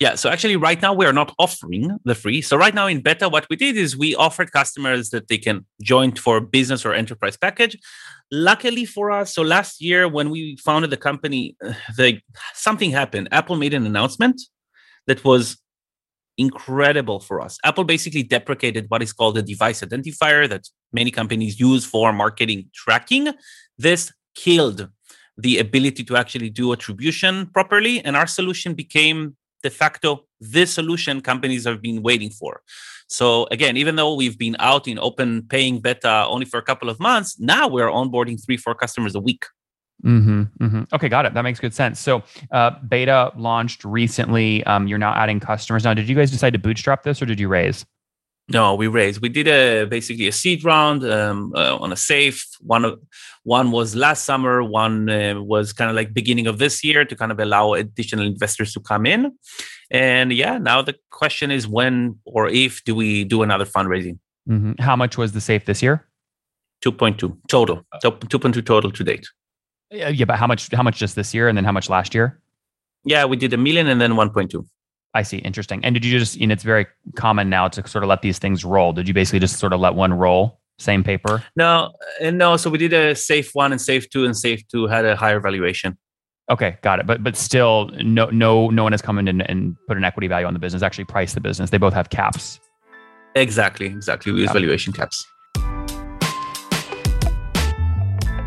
Yeah, 0.00 0.16
so 0.16 0.28
actually, 0.28 0.56
right 0.56 0.80
now 0.82 0.92
we 0.92 1.06
are 1.06 1.12
not 1.12 1.34
offering 1.38 1.98
the 2.04 2.14
free. 2.14 2.42
So 2.42 2.56
right 2.56 2.74
now 2.74 2.86
in 2.86 3.00
beta, 3.00 3.28
what 3.28 3.46
we 3.48 3.56
did 3.56 3.76
is 3.76 3.96
we 3.96 4.14
offered 4.16 4.50
customers 4.50 5.10
that 5.10 5.28
they 5.28 5.38
can 5.38 5.66
join 5.82 6.12
for 6.12 6.40
business 6.40 6.84
or 6.84 6.92
enterprise 6.92 7.36
package. 7.36 7.76
Luckily 8.32 8.86
for 8.86 9.12
us, 9.12 9.32
so 9.32 9.42
last 9.42 9.80
year 9.80 10.08
when 10.08 10.30
we 10.30 10.56
founded 10.56 10.90
the 10.90 10.96
company, 10.96 11.56
uh, 11.64 11.74
the 11.96 12.20
something 12.54 12.90
happened. 12.90 13.28
Apple 13.30 13.56
made 13.56 13.72
an 13.72 13.86
announcement 13.86 14.40
that 15.06 15.24
was 15.24 15.58
incredible 16.38 17.20
for 17.20 17.40
us. 17.40 17.58
Apple 17.64 17.84
basically 17.84 18.22
deprecated 18.22 18.86
what 18.88 19.02
is 19.02 19.12
called 19.12 19.38
a 19.38 19.42
device 19.42 19.80
identifier 19.80 20.48
that 20.48 20.68
many 20.92 21.10
companies 21.10 21.60
use 21.60 21.84
for 21.84 22.12
marketing 22.12 22.68
tracking. 22.74 23.28
This 23.78 24.12
killed 24.34 24.88
the 25.36 25.58
ability 25.58 26.04
to 26.04 26.16
actually 26.16 26.50
do 26.50 26.72
attribution 26.72 27.46
properly. 27.46 28.04
And 28.04 28.16
our 28.16 28.26
solution 28.26 28.74
became 28.74 29.36
de 29.62 29.70
facto 29.70 30.26
the 30.40 30.66
solution 30.66 31.20
companies 31.20 31.64
have 31.64 31.80
been 31.80 32.02
waiting 32.02 32.30
for. 32.30 32.62
So 33.08 33.46
again, 33.50 33.76
even 33.76 33.96
though 33.96 34.14
we've 34.14 34.38
been 34.38 34.56
out 34.58 34.86
in 34.88 34.98
open 34.98 35.46
paying 35.48 35.80
beta 35.80 36.26
only 36.28 36.46
for 36.46 36.58
a 36.58 36.62
couple 36.62 36.88
of 36.88 37.00
months, 37.00 37.38
now 37.38 37.68
we're 37.68 37.88
onboarding 37.88 38.42
three, 38.44 38.56
four 38.56 38.74
customers 38.74 39.14
a 39.14 39.20
week. 39.20 39.44
Mm-hmm, 40.04 40.64
mm-hmm. 40.64 40.82
Okay, 40.92 41.08
got 41.08 41.26
it. 41.26 41.34
That 41.34 41.42
makes 41.42 41.60
good 41.60 41.74
sense. 41.74 42.00
So, 42.00 42.22
uh, 42.50 42.72
beta 42.88 43.32
launched 43.36 43.84
recently. 43.84 44.64
Um, 44.64 44.86
you're 44.86 44.98
now 44.98 45.14
adding 45.14 45.40
customers. 45.40 45.84
Now, 45.84 45.94
did 45.94 46.08
you 46.08 46.14
guys 46.14 46.30
decide 46.30 46.52
to 46.52 46.58
bootstrap 46.58 47.02
this, 47.04 47.22
or 47.22 47.26
did 47.26 47.40
you 47.40 47.48
raise? 47.48 47.86
No, 48.48 48.74
we 48.74 48.88
raised. 48.88 49.22
We 49.22 49.30
did 49.30 49.48
a 49.48 49.86
basically 49.86 50.28
a 50.28 50.32
seed 50.32 50.64
round 50.64 51.02
um, 51.04 51.54
uh, 51.56 51.78
on 51.78 51.92
a 51.92 51.96
safe. 51.96 52.46
One 52.60 52.84
of 52.84 53.00
one 53.44 53.70
was 53.70 53.96
last 53.96 54.24
summer. 54.24 54.62
One 54.62 55.08
uh, 55.08 55.40
was 55.40 55.72
kind 55.72 55.88
of 55.88 55.96
like 55.96 56.12
beginning 56.12 56.46
of 56.46 56.58
this 56.58 56.84
year 56.84 57.06
to 57.06 57.16
kind 57.16 57.32
of 57.32 57.40
allow 57.40 57.72
additional 57.72 58.26
investors 58.26 58.74
to 58.74 58.80
come 58.80 59.06
in. 59.06 59.32
And 59.90 60.30
yeah, 60.32 60.58
now 60.58 60.82
the 60.82 60.94
question 61.10 61.50
is 61.50 61.66
when 61.66 62.18
or 62.26 62.48
if 62.48 62.84
do 62.84 62.94
we 62.94 63.24
do 63.24 63.42
another 63.42 63.64
fundraising? 63.64 64.18
Mm-hmm. 64.46 64.72
How 64.82 64.94
much 64.94 65.16
was 65.16 65.32
the 65.32 65.40
safe 65.40 65.64
this 65.64 65.82
year? 65.82 66.06
Two 66.82 66.92
point 66.92 67.18
two 67.18 67.38
total. 67.48 67.82
Two 68.02 68.38
point 68.38 68.54
two 68.54 68.60
total 68.60 68.90
to 68.90 69.04
date. 69.04 69.26
Yeah, 69.94 70.08
yeah, 70.08 70.24
but 70.24 70.36
how 70.36 70.48
much? 70.48 70.72
How 70.72 70.82
much 70.82 70.98
just 70.98 71.14
this 71.14 71.32
year, 71.32 71.48
and 71.48 71.56
then 71.56 71.64
how 71.64 71.72
much 71.72 71.88
last 71.88 72.14
year? 72.14 72.40
Yeah, 73.04 73.26
we 73.26 73.36
did 73.36 73.52
a 73.52 73.56
million 73.56 73.86
and 73.86 74.00
then 74.00 74.16
one 74.16 74.30
point 74.30 74.50
two. 74.50 74.66
I 75.14 75.22
see. 75.22 75.38
Interesting. 75.38 75.84
And 75.84 75.94
did 75.94 76.04
you 76.04 76.18
just, 76.18 76.36
and 76.40 76.50
it's 76.50 76.64
very 76.64 76.86
common 77.14 77.48
now 77.48 77.68
to 77.68 77.86
sort 77.86 78.02
of 78.02 78.08
let 78.08 78.22
these 78.22 78.40
things 78.40 78.64
roll. 78.64 78.92
Did 78.92 79.06
you 79.06 79.14
basically 79.14 79.38
just 79.38 79.60
sort 79.60 79.72
of 79.72 79.78
let 79.78 79.94
one 79.94 80.12
roll, 80.12 80.58
same 80.78 81.04
paper? 81.04 81.44
No, 81.54 81.92
and 82.20 82.42
uh, 82.42 82.50
no. 82.50 82.56
So 82.56 82.68
we 82.68 82.78
did 82.78 82.92
a 82.92 83.14
safe 83.14 83.54
one 83.54 83.70
and 83.70 83.80
safe 83.80 84.10
two, 84.10 84.24
and 84.24 84.36
safe 84.36 84.66
two 84.66 84.88
had 84.88 85.04
a 85.04 85.14
higher 85.14 85.38
valuation. 85.38 85.96
Okay, 86.50 86.76
got 86.82 86.98
it. 86.98 87.06
But 87.06 87.22
but 87.22 87.36
still, 87.36 87.90
no 88.02 88.26
no 88.30 88.70
no 88.70 88.82
one 88.82 88.92
has 88.92 89.00
come 89.00 89.18
in 89.18 89.28
and, 89.28 89.48
and 89.48 89.76
put 89.86 89.96
an 89.96 90.02
equity 90.02 90.26
value 90.26 90.46
on 90.46 90.52
the 90.52 90.58
business. 90.58 90.82
Actually, 90.82 91.04
price 91.04 91.34
the 91.34 91.40
business. 91.40 91.70
They 91.70 91.78
both 91.78 91.94
have 91.94 92.10
caps. 92.10 92.58
Exactly, 93.36 93.86
exactly. 93.86 94.32
We 94.32 94.40
use 94.40 94.50
valuation 94.50 94.92
caps. 94.92 95.24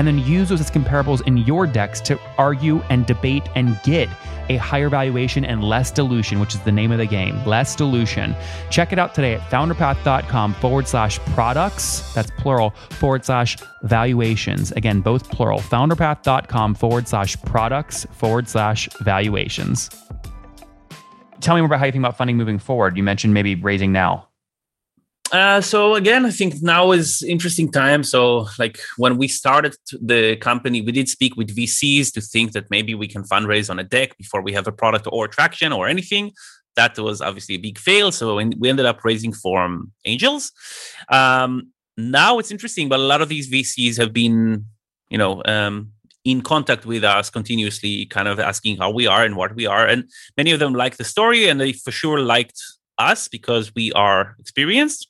and 0.00 0.06
then 0.06 0.18
use 0.18 0.48
those 0.48 0.62
as 0.62 0.70
comparables 0.70 1.20
in 1.26 1.36
your 1.36 1.66
decks 1.66 2.00
to 2.00 2.18
argue 2.38 2.80
and 2.88 3.04
debate 3.04 3.42
and 3.54 3.78
get 3.82 4.08
a 4.48 4.56
higher 4.56 4.88
valuation 4.88 5.44
and 5.44 5.62
less 5.62 5.90
dilution, 5.90 6.40
which 6.40 6.54
is 6.54 6.60
the 6.62 6.72
name 6.72 6.90
of 6.90 6.96
the 6.96 7.04
game, 7.04 7.36
less 7.44 7.76
dilution. 7.76 8.34
Check 8.70 8.94
it 8.94 8.98
out 8.98 9.14
today 9.14 9.34
at 9.34 9.42
founderpath.com 9.50 10.54
forward 10.54 10.88
slash 10.88 11.18
products, 11.34 12.14
that's 12.14 12.30
plural, 12.38 12.70
forward 12.88 13.26
slash 13.26 13.58
valuations. 13.82 14.72
Again, 14.72 15.02
both 15.02 15.30
plural, 15.30 15.58
founderpath.com 15.58 16.76
forward 16.76 17.06
slash 17.06 17.38
products 17.42 18.06
forward 18.12 18.48
slash 18.48 18.88
valuations. 19.02 19.90
Tell 21.42 21.56
me 21.56 21.60
more 21.60 21.66
about 21.66 21.78
how 21.78 21.84
you 21.84 21.92
think 21.92 22.00
about 22.00 22.16
funding 22.16 22.38
moving 22.38 22.58
forward. 22.58 22.96
You 22.96 23.02
mentioned 23.02 23.34
maybe 23.34 23.54
raising 23.54 23.92
now. 23.92 24.29
Uh, 25.32 25.60
so 25.60 25.94
again, 25.94 26.26
I 26.26 26.30
think 26.30 26.60
now 26.60 26.90
is 26.90 27.22
interesting 27.22 27.70
time. 27.70 28.02
So 28.02 28.48
like 28.58 28.80
when 28.96 29.16
we 29.16 29.28
started 29.28 29.76
the 29.92 30.36
company, 30.36 30.82
we 30.82 30.92
did 30.92 31.08
speak 31.08 31.36
with 31.36 31.54
VCs 31.54 32.12
to 32.14 32.20
think 32.20 32.52
that 32.52 32.70
maybe 32.70 32.94
we 32.94 33.06
can 33.06 33.22
fundraise 33.22 33.70
on 33.70 33.78
a 33.78 33.84
deck 33.84 34.16
before 34.18 34.42
we 34.42 34.52
have 34.52 34.66
a 34.66 34.72
product 34.72 35.06
or 35.10 35.28
traction 35.28 35.72
or 35.72 35.86
anything. 35.86 36.32
That 36.76 36.98
was 36.98 37.20
obviously 37.20 37.54
a 37.56 37.58
big 37.58 37.78
fail. 37.78 38.10
So 38.10 38.36
we 38.36 38.68
ended 38.68 38.86
up 38.86 39.04
raising 39.04 39.32
from 39.32 39.92
angels. 40.04 40.52
Um, 41.08 41.68
now 41.96 42.38
it's 42.38 42.50
interesting, 42.50 42.88
but 42.88 42.98
a 42.98 43.02
lot 43.02 43.22
of 43.22 43.28
these 43.28 43.50
VCs 43.50 43.98
have 43.98 44.12
been, 44.12 44.66
you 45.10 45.18
know, 45.18 45.42
um, 45.44 45.92
in 46.24 46.42
contact 46.42 46.84
with 46.84 47.04
us 47.04 47.30
continuously, 47.30 48.06
kind 48.06 48.28
of 48.28 48.38
asking 48.38 48.78
how 48.78 48.90
we 48.90 49.06
are 49.06 49.24
and 49.24 49.36
what 49.36 49.54
we 49.54 49.66
are. 49.66 49.86
And 49.86 50.04
many 50.36 50.50
of 50.50 50.60
them 50.60 50.74
like 50.74 50.96
the 50.96 51.04
story, 51.04 51.48
and 51.48 51.60
they 51.60 51.72
for 51.72 51.90
sure 51.90 52.20
liked 52.20 52.60
us 53.00 53.28
because 53.28 53.74
we 53.74 53.92
are 53.92 54.36
experienced. 54.38 55.08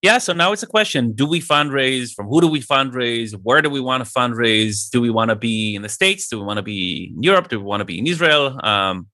Yeah, 0.00 0.18
so 0.18 0.32
now 0.32 0.52
it's 0.52 0.62
a 0.62 0.66
question 0.66 1.12
do 1.12 1.26
we 1.26 1.40
fundraise? 1.40 2.12
From 2.14 2.28
who 2.28 2.40
do 2.40 2.48
we 2.48 2.60
fundraise? 2.60 3.32
Where 3.42 3.60
do 3.60 3.70
we 3.70 3.80
want 3.80 4.04
to 4.04 4.10
fundraise? 4.10 4.88
Do 4.90 5.00
we 5.00 5.10
want 5.10 5.30
to 5.30 5.36
be 5.36 5.74
in 5.74 5.82
the 5.82 5.88
States? 5.88 6.28
Do 6.28 6.38
we 6.38 6.44
want 6.44 6.58
to 6.58 6.62
be 6.62 7.12
in 7.16 7.22
Europe? 7.22 7.48
Do 7.48 7.58
we 7.58 7.64
want 7.64 7.80
to 7.80 7.84
be 7.84 7.98
in 7.98 8.06
Israel? 8.06 8.60
Um, 8.62 9.08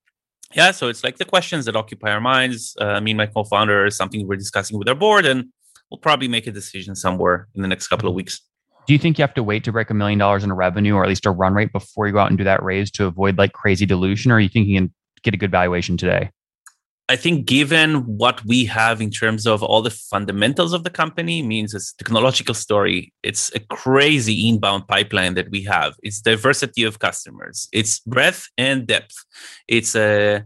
yeah, 0.55 0.71
so 0.71 0.89
it's 0.89 1.03
like 1.03 1.17
the 1.17 1.25
questions 1.25 1.65
that 1.65 1.75
occupy 1.75 2.11
our 2.11 2.21
minds. 2.21 2.77
Uh, 2.79 3.01
me 3.01 3.13
and 3.13 3.19
my 3.19 3.27
co 3.27 3.45
founder 3.45 3.87
is 3.87 3.97
something 3.97 4.27
we're 4.29 4.37
discussing 4.37 4.79
with 4.79 4.89
our 4.89 4.95
board, 4.95 5.25
and 5.25 5.47
we'll 5.91 5.99
probably 5.99 6.29
make 6.29 6.47
a 6.47 6.53
decision 6.53 6.95
somewhere 6.95 7.49
in 7.55 7.63
the 7.63 7.69
next 7.69 7.89
couple 7.89 8.09
of 8.09 8.15
weeks. 8.15 8.41
Do 8.87 8.93
you 8.93 8.99
think 8.99 9.19
you 9.19 9.23
have 9.23 9.35
to 9.35 9.43
wait 9.43 9.65
to 9.65 9.73
break 9.73 9.89
a 9.89 9.95
million 9.95 10.19
dollars 10.19 10.45
in 10.45 10.53
revenue 10.53 10.95
or 10.95 11.03
at 11.03 11.09
least 11.09 11.25
a 11.25 11.31
run 11.31 11.55
rate 11.55 11.73
before 11.73 12.07
you 12.07 12.13
go 12.13 12.19
out 12.19 12.29
and 12.29 12.37
do 12.37 12.45
that 12.45 12.63
raise 12.63 12.91
to 12.93 13.07
avoid 13.07 13.39
like 13.39 13.53
crazy 13.55 13.87
dilution? 13.87 14.31
Or 14.31 14.35
are 14.35 14.41
you 14.41 14.51
thinking 14.51 14.75
in 14.75 14.93
get 15.23 15.33
a 15.33 15.39
good 15.39 15.51
valuation 15.51 15.97
today? 15.97 16.31
I 17.09 17.17
think 17.17 17.45
given 17.45 17.97
what 18.07 18.43
we 18.47 18.65
have 18.65 19.03
in 19.03 19.11
terms 19.11 19.47
of 19.47 19.63
all 19.63 19.83
the 19.83 19.91
fundamentals 19.91 20.73
of 20.73 20.85
the 20.85 20.91
company 20.91 21.43
means 21.43 21.75
it's 21.75 21.93
technological 21.93 22.55
story. 22.55 23.13
It's 23.23 23.55
a 23.55 23.61
crazy 23.61 24.49
inbound 24.49 24.89
pipeline 24.89 25.35
that 25.35 25.51
we 25.51 25.63
have. 25.65 25.97
It's 26.03 26.23
diversity 26.23 26.83
of 26.83 27.01
customers. 27.01 27.69
It's 27.73 28.01
breadth 28.01 28.49
and 28.57 28.87
depth. 28.87 29.17
It's 29.69 29.95
a 29.95 30.45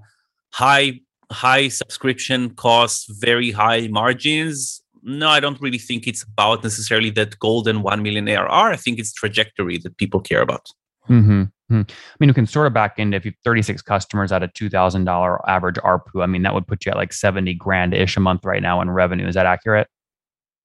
high 0.52 1.00
high 1.30 1.68
subscription 1.68 2.50
costs, 2.50 3.06
very 3.20 3.50
high 3.50 3.86
margins. 3.88 4.82
No, 5.02 5.28
I 5.28 5.40
don't 5.40 5.60
really 5.60 5.78
think 5.78 6.06
it's 6.06 6.22
about 6.22 6.64
necessarily 6.64 7.10
that 7.10 7.38
golden 7.38 7.82
1 7.82 8.02
million 8.02 8.28
ARR. 8.28 8.72
I 8.72 8.76
think 8.76 8.98
it's 8.98 9.12
trajectory 9.12 9.78
that 9.78 9.96
people 9.96 10.20
care 10.20 10.40
about. 10.40 10.68
Mm-hmm. 11.08 11.44
Hmm. 11.68 11.82
I 11.88 12.16
mean, 12.18 12.30
we 12.30 12.34
can 12.34 12.46
sort 12.46 12.66
of 12.66 12.72
back 12.72 12.98
into 12.98 13.16
if 13.16 13.24
you 13.26 13.32
have 13.32 13.38
36 13.44 13.82
customers 13.82 14.32
at 14.32 14.42
a 14.42 14.48
$2,000 14.48 15.40
average 15.46 15.76
ARPU. 15.76 16.22
I 16.22 16.26
mean, 16.26 16.42
that 16.42 16.54
would 16.54 16.66
put 16.66 16.86
you 16.86 16.90
at 16.90 16.96
like 16.96 17.12
70 17.12 17.54
grand 17.54 17.92
ish 17.92 18.16
a 18.16 18.20
month 18.20 18.44
right 18.44 18.62
now 18.62 18.80
in 18.80 18.90
revenue. 18.90 19.26
Is 19.26 19.34
that 19.34 19.44
accurate? 19.44 19.86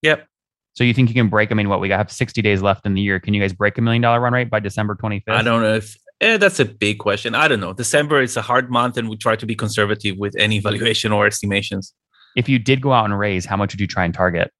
Yep. 0.02 0.26
So 0.74 0.82
you 0.82 0.94
think 0.94 1.08
you 1.08 1.14
can 1.14 1.28
break? 1.28 1.52
I 1.52 1.54
mean, 1.54 1.68
what 1.68 1.80
we 1.80 1.90
have 1.90 2.10
60 2.10 2.40
days 2.42 2.62
left 2.62 2.86
in 2.86 2.94
the 2.94 3.00
year. 3.00 3.20
Can 3.20 3.34
you 3.34 3.40
guys 3.40 3.52
break 3.52 3.78
a 3.78 3.82
million 3.82 4.02
dollar 4.02 4.20
run 4.20 4.32
rate 4.32 4.50
by 4.50 4.60
December 4.60 4.96
25th? 4.96 5.22
I 5.28 5.42
don't 5.42 5.62
know 5.62 5.74
if 5.74 5.96
eh, 6.20 6.36
that's 6.36 6.58
a 6.58 6.64
big 6.64 6.98
question. 6.98 7.34
I 7.34 7.48
don't 7.48 7.60
know. 7.60 7.72
December 7.72 8.22
is 8.22 8.36
a 8.36 8.42
hard 8.42 8.70
month, 8.70 8.96
and 8.96 9.08
we 9.08 9.16
try 9.16 9.36
to 9.36 9.46
be 9.46 9.54
conservative 9.54 10.16
with 10.16 10.34
any 10.36 10.58
valuation 10.58 11.12
or 11.12 11.26
estimations. 11.26 11.94
If 12.34 12.48
you 12.48 12.58
did 12.58 12.80
go 12.80 12.92
out 12.92 13.04
and 13.04 13.16
raise, 13.16 13.44
how 13.44 13.56
much 13.56 13.72
would 13.72 13.80
you 13.80 13.86
try 13.86 14.04
and 14.04 14.12
target? 14.12 14.50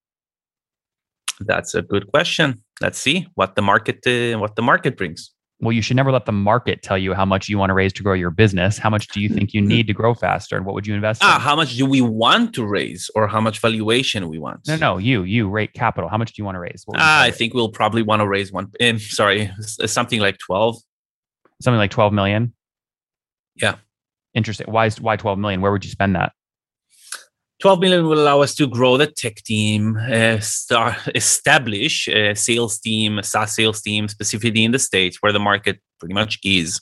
That's 1.41 1.75
a 1.75 1.83
good 1.83 2.07
question. 2.13 2.63
Let's 2.81 2.99
see 2.99 3.27
what 3.35 3.57
the 3.57 3.63
market 3.63 4.07
uh, 4.07 4.39
what 4.39 4.55
the 4.55 4.63
market 4.63 4.97
brings 4.97 5.34
well, 5.61 5.73
you 5.73 5.83
should 5.83 5.97
never 5.97 6.11
let 6.11 6.27
the 6.27 6.33
market 6.33 6.83
tell 6.83 6.99
you 6.99 7.15
how 7.15 7.25
much 7.25 7.49
you 7.49 7.59
want 7.59 7.71
to 7.71 7.75
raise 7.75 7.93
to 7.95 8.03
grow 8.03 8.13
your 8.13 8.31
business. 8.31 8.77
How 8.77 8.91
much 8.91 9.09
do 9.09 9.21
you 9.21 9.29
think 9.29 9.55
you 9.55 9.61
need 9.75 9.87
to 9.87 9.93
grow 9.93 10.15
faster? 10.15 10.57
And 10.57 10.67
what 10.67 10.75
would 10.75 10.87
you 10.87 10.95
invest 10.95 11.23
ah, 11.23 11.37
in? 11.37 11.41
How 11.41 11.57
much 11.57 11.77
do 11.77 11.87
we 11.87 12.01
want 12.01 12.55
to 12.55 12.67
raise 12.67 13.11
or 13.15 13.29
how 13.29 13.41
much 13.41 13.61
valuation 13.61 14.29
we 14.29 14.39
want? 14.39 14.61
No, 14.67 14.77
no, 14.77 14.99
you, 14.99 15.23
you 15.23 15.49
rate 15.49 15.73
capital. 15.73 16.11
How 16.11 16.19
much 16.19 16.33
do 16.33 16.41
you 16.41 16.45
want 16.45 16.57
to 16.57 16.61
raise? 16.61 16.85
Ah, 16.97 17.23
I 17.23 17.31
think 17.31 17.55
we'll 17.55 17.71
probably 17.71 18.03
want 18.03 18.21
to 18.21 18.29
raise 18.29 18.53
one. 18.53 18.71
Um, 18.81 18.99
sorry, 18.99 19.51
something 19.61 20.21
like 20.21 20.39
12. 20.39 20.77
Something 21.63 21.79
like 21.79 21.93
12 21.93 22.13
million? 22.13 22.53
Yeah. 23.55 23.77
Interesting. 24.35 24.67
Why, 24.71 24.87
is, 24.87 25.01
why 25.01 25.17
12 25.17 25.39
million? 25.39 25.61
Where 25.61 25.71
would 25.71 25.85
you 25.85 25.91
spend 25.91 26.17
that? 26.17 26.33
12 27.65 27.81
million 27.81 28.07
will 28.07 28.21
allow 28.21 28.43
us 28.43 28.55
to 28.55 28.67
grow 28.67 28.99
the 28.99 29.07
tech 29.07 29.37
team, 29.37 29.97
uh, 29.97 30.39
start, 30.39 30.99
establish 31.15 32.07
a 32.09 32.35
sales 32.35 32.79
team, 32.79 33.19
a 33.19 33.23
SaaS 33.23 33.55
sales 33.55 33.81
team, 33.81 34.07
specifically 34.07 34.65
in 34.65 34.73
the 34.73 34.79
States 34.79 35.23
where 35.23 35.33
the 35.33 35.39
market 35.39 35.81
pretty 35.99 36.13
much 36.13 36.39
is. 36.45 36.79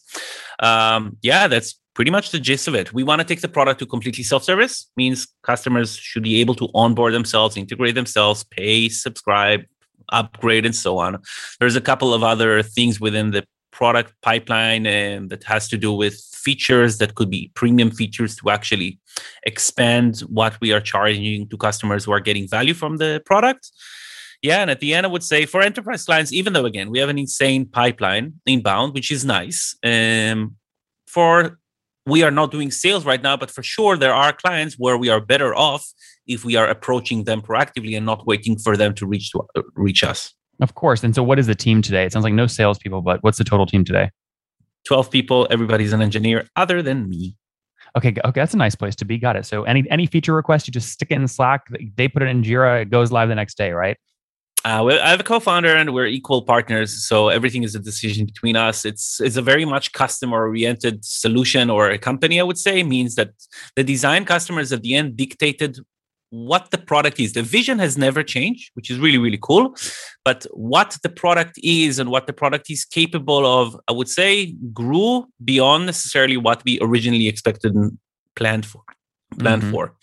Um, 0.58 1.18
yeah, 1.22 1.46
that's 1.46 1.78
pretty 1.94 2.10
much 2.10 2.32
the 2.32 2.40
gist 2.40 2.66
of 2.66 2.74
it. 2.74 2.92
We 2.92 3.04
want 3.04 3.20
to 3.20 3.24
take 3.24 3.42
the 3.42 3.48
product 3.48 3.78
to 3.78 3.86
completely 3.86 4.24
self 4.24 4.42
service, 4.42 4.90
means 4.96 5.28
customers 5.44 5.94
should 5.94 6.24
be 6.24 6.40
able 6.40 6.56
to 6.56 6.68
onboard 6.74 7.14
themselves, 7.14 7.56
integrate 7.56 7.94
themselves, 7.94 8.42
pay, 8.42 8.88
subscribe, 8.88 9.60
upgrade, 10.08 10.66
and 10.66 10.74
so 10.74 10.98
on. 10.98 11.22
There's 11.60 11.76
a 11.76 11.80
couple 11.80 12.12
of 12.12 12.24
other 12.24 12.60
things 12.60 13.00
within 13.00 13.30
the 13.30 13.46
product 13.72 14.12
pipeline 14.22 14.86
and 14.86 15.30
that 15.30 15.42
has 15.44 15.68
to 15.68 15.76
do 15.76 15.92
with 15.92 16.14
features 16.32 16.98
that 16.98 17.14
could 17.14 17.30
be 17.30 17.50
premium 17.54 17.90
features 17.90 18.36
to 18.36 18.50
actually 18.50 19.00
expand 19.44 20.20
what 20.20 20.60
we 20.60 20.72
are 20.72 20.80
charging 20.80 21.48
to 21.48 21.56
customers 21.56 22.04
who 22.04 22.12
are 22.12 22.20
getting 22.20 22.46
value 22.48 22.74
from 22.74 22.98
the 22.98 23.22
product. 23.24 23.70
Yeah, 24.42 24.60
and 24.60 24.70
at 24.70 24.80
the 24.80 24.92
end, 24.92 25.06
I 25.06 25.08
would 25.08 25.22
say 25.22 25.46
for 25.46 25.62
enterprise 25.62 26.04
clients, 26.04 26.32
even 26.32 26.52
though 26.52 26.66
again 26.66 26.90
we 26.90 26.98
have 26.98 27.08
an 27.08 27.18
insane 27.18 27.64
pipeline 27.64 28.34
inbound, 28.44 28.92
which 28.92 29.10
is 29.10 29.24
nice. 29.24 29.76
Um, 29.84 30.56
for 31.06 31.58
we 32.06 32.24
are 32.24 32.32
not 32.32 32.50
doing 32.50 32.72
sales 32.72 33.04
right 33.04 33.22
now, 33.22 33.36
but 33.36 33.50
for 33.50 33.62
sure 33.62 33.96
there 33.96 34.14
are 34.14 34.32
clients 34.32 34.74
where 34.76 34.98
we 34.98 35.08
are 35.08 35.20
better 35.20 35.54
off 35.54 35.86
if 36.26 36.44
we 36.44 36.56
are 36.56 36.68
approaching 36.68 37.24
them 37.24 37.40
proactively 37.40 37.96
and 37.96 38.04
not 38.04 38.26
waiting 38.26 38.58
for 38.58 38.76
them 38.76 38.94
to 38.94 39.06
reach 39.06 39.30
to 39.30 39.46
uh, 39.56 39.62
reach 39.74 40.02
us. 40.02 40.34
Of 40.60 40.74
course. 40.74 41.02
And 41.02 41.14
so, 41.14 41.22
what 41.22 41.38
is 41.38 41.46
the 41.46 41.54
team 41.54 41.82
today? 41.82 42.04
It 42.04 42.12
sounds 42.12 42.24
like 42.24 42.34
no 42.34 42.46
salespeople, 42.46 43.02
but 43.02 43.22
what's 43.22 43.38
the 43.38 43.44
total 43.44 43.66
team 43.66 43.84
today? 43.84 44.10
12 44.86 45.10
people. 45.10 45.46
Everybody's 45.50 45.92
an 45.92 46.02
engineer 46.02 46.48
other 46.56 46.82
than 46.82 47.08
me. 47.08 47.36
Okay, 47.96 48.14
okay, 48.24 48.40
that's 48.40 48.54
a 48.54 48.58
nice 48.58 48.74
place 48.74 48.96
to 48.96 49.04
be. 49.04 49.18
Got 49.18 49.36
it. 49.36 49.44
So 49.44 49.64
any 49.64 49.84
any 49.90 50.06
feature 50.06 50.34
request, 50.34 50.66
you 50.66 50.72
just 50.72 50.90
stick 50.90 51.08
it 51.10 51.14
in 51.14 51.28
Slack. 51.28 51.66
They 51.96 52.08
put 52.08 52.22
it 52.22 52.28
in 52.28 52.42
Jira. 52.42 52.82
It 52.82 52.90
goes 52.90 53.12
live 53.12 53.28
the 53.28 53.34
next 53.34 53.56
day, 53.56 53.72
right? 53.72 53.96
Uh, 54.64 54.84
I 54.86 55.10
have 55.10 55.18
a 55.18 55.24
co-founder, 55.24 55.74
and 55.74 55.92
we're 55.92 56.06
equal 56.06 56.42
partners. 56.42 57.04
So 57.04 57.28
everything 57.28 57.64
is 57.64 57.74
a 57.74 57.80
decision 57.80 58.26
between 58.26 58.56
us. 58.56 58.84
It's 58.84 59.20
it's 59.20 59.36
a 59.36 59.42
very 59.42 59.64
much 59.64 59.92
customer-oriented 59.92 61.04
solution 61.04 61.68
or 61.68 61.90
a 61.90 61.98
company. 61.98 62.40
I 62.40 62.44
would 62.44 62.58
say 62.58 62.82
means 62.82 63.16
that 63.16 63.30
the 63.74 63.82
design 63.82 64.24
customers 64.24 64.72
at 64.72 64.82
the 64.82 64.94
end 64.94 65.16
dictated 65.16 65.78
what 66.32 66.70
the 66.70 66.78
product 66.78 67.20
is. 67.20 67.34
The 67.34 67.42
vision 67.42 67.78
has 67.78 67.98
never 67.98 68.22
changed, 68.22 68.70
which 68.72 68.90
is 68.90 68.98
really, 68.98 69.18
really 69.18 69.38
cool. 69.40 69.76
But 70.24 70.46
what 70.54 70.96
the 71.02 71.10
product 71.10 71.58
is 71.62 71.98
and 71.98 72.10
what 72.10 72.26
the 72.26 72.32
product 72.32 72.70
is 72.70 72.86
capable 72.86 73.44
of, 73.44 73.78
I 73.86 73.92
would 73.92 74.08
say, 74.08 74.52
grew 74.72 75.26
beyond 75.44 75.84
necessarily 75.84 76.38
what 76.38 76.62
we 76.64 76.78
originally 76.80 77.28
expected 77.28 77.74
and 77.74 77.98
planned 78.34 78.64
for. 78.64 78.82
Planned 79.38 79.62
mm-hmm. 79.62 79.72
for. 79.72 79.94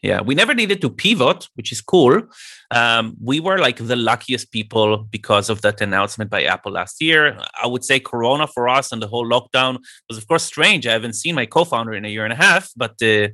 Yeah, 0.00 0.22
we 0.22 0.34
never 0.34 0.54
needed 0.54 0.80
to 0.80 0.90
pivot, 0.90 1.48
which 1.54 1.70
is 1.70 1.82
cool. 1.82 2.22
Um, 2.70 3.14
we 3.22 3.40
were 3.40 3.58
like 3.58 3.76
the 3.76 3.96
luckiest 3.96 4.52
people 4.52 4.98
because 4.98 5.50
of 5.50 5.60
that 5.62 5.82
announcement 5.82 6.30
by 6.30 6.44
Apple 6.44 6.72
last 6.72 7.02
year. 7.02 7.38
I 7.62 7.66
would 7.66 7.84
say 7.84 8.00
Corona 8.00 8.46
for 8.46 8.70
us 8.70 8.90
and 8.90 9.02
the 9.02 9.08
whole 9.08 9.28
lockdown 9.28 9.80
was, 10.08 10.16
of 10.16 10.26
course, 10.28 10.44
strange. 10.44 10.86
I 10.86 10.92
haven't 10.92 11.14
seen 11.14 11.34
my 11.34 11.44
co 11.44 11.64
founder 11.64 11.92
in 11.92 12.06
a 12.06 12.08
year 12.08 12.24
and 12.24 12.32
a 12.32 12.36
half, 12.36 12.70
but 12.74 12.92
uh, 13.02 13.28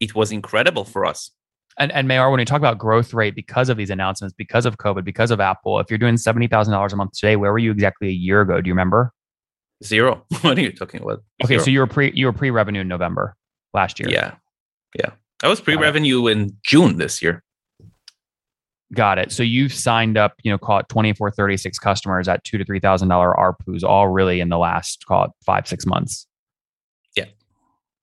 it 0.00 0.14
was 0.14 0.32
incredible 0.32 0.84
for 0.84 1.04
us. 1.04 1.30
And, 1.78 1.90
and 1.92 2.08
Maor, 2.08 2.30
when 2.30 2.38
you 2.38 2.46
talk 2.46 2.58
about 2.58 2.78
growth 2.78 3.12
rate 3.12 3.34
because 3.34 3.68
of 3.68 3.76
these 3.76 3.90
announcements, 3.90 4.34
because 4.36 4.64
of 4.64 4.78
COVID, 4.78 5.04
because 5.04 5.30
of 5.30 5.40
Apple, 5.40 5.80
if 5.80 5.90
you're 5.90 5.98
doing 5.98 6.16
seventy 6.16 6.46
thousand 6.46 6.72
dollars 6.72 6.92
a 6.92 6.96
month 6.96 7.12
today, 7.12 7.36
where 7.36 7.52
were 7.52 7.58
you 7.58 7.72
exactly 7.72 8.08
a 8.08 8.12
year 8.12 8.42
ago? 8.42 8.60
Do 8.60 8.68
you 8.68 8.72
remember? 8.72 9.12
Zero. 9.82 10.24
what 10.42 10.56
are 10.56 10.60
you 10.60 10.72
talking 10.72 11.02
about? 11.02 11.22
Okay, 11.42 11.54
Zero. 11.54 11.64
so 11.64 11.70
you 11.70 11.80
were 11.80 11.86
pre 11.86 12.12
you 12.14 12.26
were 12.26 12.32
pre 12.32 12.50
revenue 12.50 12.82
in 12.82 12.88
November 12.88 13.34
last 13.72 13.98
year. 13.98 14.08
Yeah, 14.08 14.34
yeah. 14.96 15.10
I 15.42 15.48
was 15.48 15.60
pre 15.60 15.76
revenue 15.76 16.28
in 16.28 16.56
June 16.62 16.98
this 16.98 17.20
year. 17.20 17.42
Got 18.92 19.18
it. 19.18 19.32
So 19.32 19.42
you've 19.42 19.74
signed 19.74 20.16
up, 20.16 20.34
you 20.44 20.52
know, 20.52 20.58
call 20.58 20.78
it 20.78 20.88
24, 20.88 21.32
36 21.32 21.78
customers 21.78 22.28
at 22.28 22.44
two 22.44 22.58
to 22.58 22.64
three 22.64 22.80
thousand 22.80 23.08
dollar 23.08 23.34
ARPUs, 23.36 23.82
all 23.82 24.08
really 24.08 24.40
in 24.40 24.48
the 24.48 24.58
last 24.58 25.04
call 25.06 25.24
it 25.24 25.30
five, 25.44 25.66
six 25.66 25.86
months. 25.86 26.26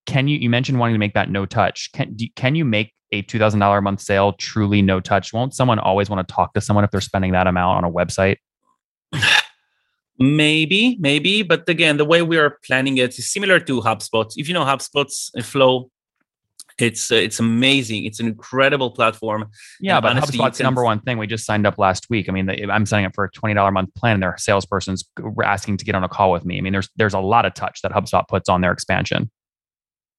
Can 0.06 0.28
you 0.28 0.38
you 0.38 0.50
mentioned 0.50 0.80
wanting 0.80 0.96
to 0.96 1.00
make 1.00 1.14
that 1.14 1.30
no 1.30 1.46
touch? 1.46 1.92
Can 1.94 2.14
do, 2.16 2.28
can 2.36 2.56
you 2.56 2.66
make 2.66 2.94
a 3.12 3.24
$2,000 3.24 3.78
a 3.78 3.82
month 3.82 4.02
sale 4.02 4.34
truly 4.34 4.82
no 4.82 5.00
touch? 5.00 5.34
Won't 5.34 5.54
someone 5.54 5.80
always 5.80 6.10
want 6.10 6.26
to 6.26 6.34
talk 6.34 6.54
to 6.54 6.62
someone 6.62 6.84
if 6.84 6.92
they're 6.92 7.02
spending 7.02 7.34
that 7.34 7.46
amount 7.46 7.84
on 7.84 7.84
a 7.84 7.92
website? 7.92 8.38
Maybe, 10.20 10.98
maybe. 11.00 11.42
But 11.42 11.68
again, 11.68 11.98
the 11.98 12.06
way 12.06 12.22
we 12.22 12.38
are 12.38 12.60
planning 12.66 12.98
it 12.98 13.18
is 13.18 13.32
similar 13.32 13.60
to 13.62 13.82
HubSpot. 13.82 14.32
If 14.36 14.48
you 14.48 14.54
know 14.54 14.64
HubSpot's 14.64 15.32
flow, 15.44 15.90
it's 16.78 17.12
uh, 17.12 17.16
it's 17.16 17.40
amazing. 17.40 18.06
It's 18.06 18.20
an 18.20 18.28
incredible 18.28 18.92
platform. 18.92 19.50
Yeah, 19.80 19.96
and 19.96 20.04
but 20.04 20.12
honestly, 20.12 20.38
HubSpot's 20.38 20.58
can... 20.58 20.66
number 20.66 20.84
one 20.84 21.00
thing. 21.00 21.18
We 21.18 21.26
just 21.26 21.46
signed 21.46 21.66
up 21.66 21.80
last 21.80 22.10
week. 22.12 22.30
I 22.30 22.34
mean, 22.34 22.50
I'm 22.70 22.86
signing 22.86 23.08
up 23.08 23.16
for 23.16 23.24
a 23.24 23.32
twenty 23.32 23.56
dollar 23.56 23.70
a 23.70 23.72
month 23.72 23.96
plan, 23.96 24.16
and 24.16 24.24
their 24.24 24.36
salesperson's 24.38 25.04
asking 25.44 25.78
to 25.78 25.86
get 25.86 25.96
on 25.96 26.04
a 26.04 26.10
call 26.10 26.32
with 26.32 26.46
me. 26.46 26.60
I 26.60 26.62
mean, 26.62 26.74
there's 26.74 26.90
there's 26.98 27.16
a 27.16 27.20
lot 27.20 27.48
of 27.48 27.56
touch 27.56 27.82
that 27.82 27.92
HubSpot 27.92 28.28
puts 28.28 28.48
on 28.48 28.62
their 28.62 28.72
expansion 28.72 29.32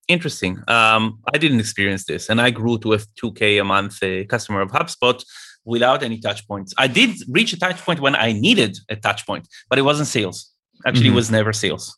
interesting. 0.08 0.58
Um, 0.68 1.20
I 1.32 1.38
didn't 1.38 1.60
experience 1.60 2.04
this, 2.04 2.28
and 2.28 2.40
I 2.40 2.50
grew 2.50 2.78
to 2.78 2.94
a 2.94 2.98
2K 2.98 3.60
a 3.60 3.64
month 3.64 4.02
uh, 4.02 4.24
customer 4.24 4.60
of 4.60 4.70
HubSpot 4.70 5.22
without 5.64 6.02
any 6.02 6.18
touch 6.18 6.46
points. 6.46 6.74
I 6.78 6.86
did 6.86 7.16
reach 7.28 7.52
a 7.52 7.58
touch 7.58 7.80
point 7.82 8.00
when 8.00 8.14
I 8.16 8.32
needed 8.32 8.78
a 8.88 8.96
touch 8.96 9.26
point, 9.26 9.48
but 9.68 9.78
it 9.78 9.82
wasn't 9.82 10.08
sales. 10.08 10.50
Actually, 10.86 11.06
mm-hmm. 11.06 11.12
it 11.12 11.16
was 11.16 11.30
never 11.30 11.52
sales. 11.52 11.96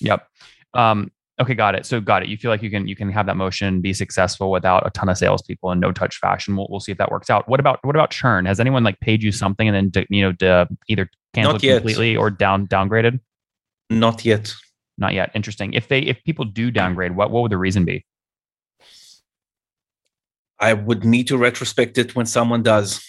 Yep. 0.00 0.26
Um, 0.74 1.10
okay, 1.40 1.54
got 1.54 1.74
it. 1.74 1.86
So 1.86 2.00
got 2.00 2.22
it. 2.22 2.28
You 2.28 2.36
feel 2.36 2.50
like 2.50 2.62
you 2.62 2.70
can 2.70 2.86
you 2.86 2.96
can 2.96 3.10
have 3.10 3.26
that 3.26 3.36
motion, 3.36 3.80
be 3.80 3.92
successful 3.92 4.50
without 4.50 4.86
a 4.86 4.90
ton 4.90 5.08
of 5.08 5.18
salespeople 5.18 5.72
in 5.72 5.80
no 5.80 5.92
touch 5.92 6.16
fashion. 6.18 6.56
We'll, 6.56 6.68
we'll 6.70 6.80
see 6.80 6.92
if 6.92 6.98
that 6.98 7.10
works 7.10 7.30
out. 7.30 7.48
What 7.48 7.60
about 7.60 7.80
what 7.84 7.96
about 7.96 8.10
churn? 8.10 8.46
Has 8.46 8.60
anyone 8.60 8.84
like 8.84 9.00
paid 9.00 9.22
you 9.22 9.32
something 9.32 9.68
and 9.68 9.92
then 9.92 10.06
you 10.08 10.22
know 10.22 10.32
to 10.34 10.68
either 10.88 11.10
canceled 11.34 11.62
completely 11.62 12.16
or 12.16 12.30
down 12.30 12.66
downgraded? 12.68 13.20
Not 13.90 14.24
yet. 14.24 14.54
Not 14.98 15.14
yet. 15.14 15.30
Interesting. 15.34 15.72
If 15.74 15.88
they 15.88 16.00
if 16.00 16.22
people 16.24 16.44
do 16.44 16.68
hmm. 16.68 16.74
downgrade, 16.74 17.16
what 17.16 17.30
what 17.30 17.42
would 17.42 17.52
the 17.52 17.58
reason 17.58 17.84
be? 17.84 18.04
I 20.58 20.74
would 20.74 21.04
need 21.04 21.26
to 21.26 21.36
retrospect 21.36 21.98
it 21.98 22.14
when 22.14 22.26
someone 22.26 22.62
does. 22.62 23.04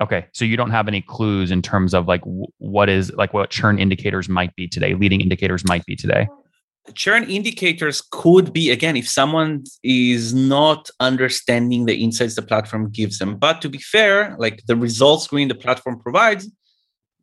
Okay, 0.00 0.26
so 0.32 0.44
you 0.44 0.56
don't 0.56 0.70
have 0.70 0.86
any 0.86 1.02
clues 1.02 1.50
in 1.50 1.60
terms 1.60 1.92
of 1.92 2.06
like 2.06 2.22
what 2.58 2.88
is 2.88 3.12
like 3.14 3.34
what 3.34 3.50
churn 3.50 3.80
indicators 3.80 4.28
might 4.28 4.54
be 4.54 4.68
today, 4.68 4.94
leading 4.94 5.20
indicators 5.20 5.64
might 5.66 5.84
be 5.84 5.96
today. 5.96 6.28
Churn 6.94 7.24
indicators 7.24 8.00
could 8.12 8.52
be 8.52 8.70
again 8.70 8.96
if 8.96 9.08
someone 9.08 9.64
is 9.82 10.32
not 10.32 10.88
understanding 11.00 11.86
the 11.86 11.96
insights 11.96 12.36
the 12.36 12.42
platform 12.42 12.88
gives 12.90 13.18
them. 13.18 13.36
But 13.36 13.60
to 13.62 13.68
be 13.68 13.78
fair, 13.78 14.36
like 14.38 14.62
the 14.66 14.76
results 14.76 15.24
screen 15.24 15.48
the 15.48 15.56
platform 15.56 15.98
provides 15.98 16.48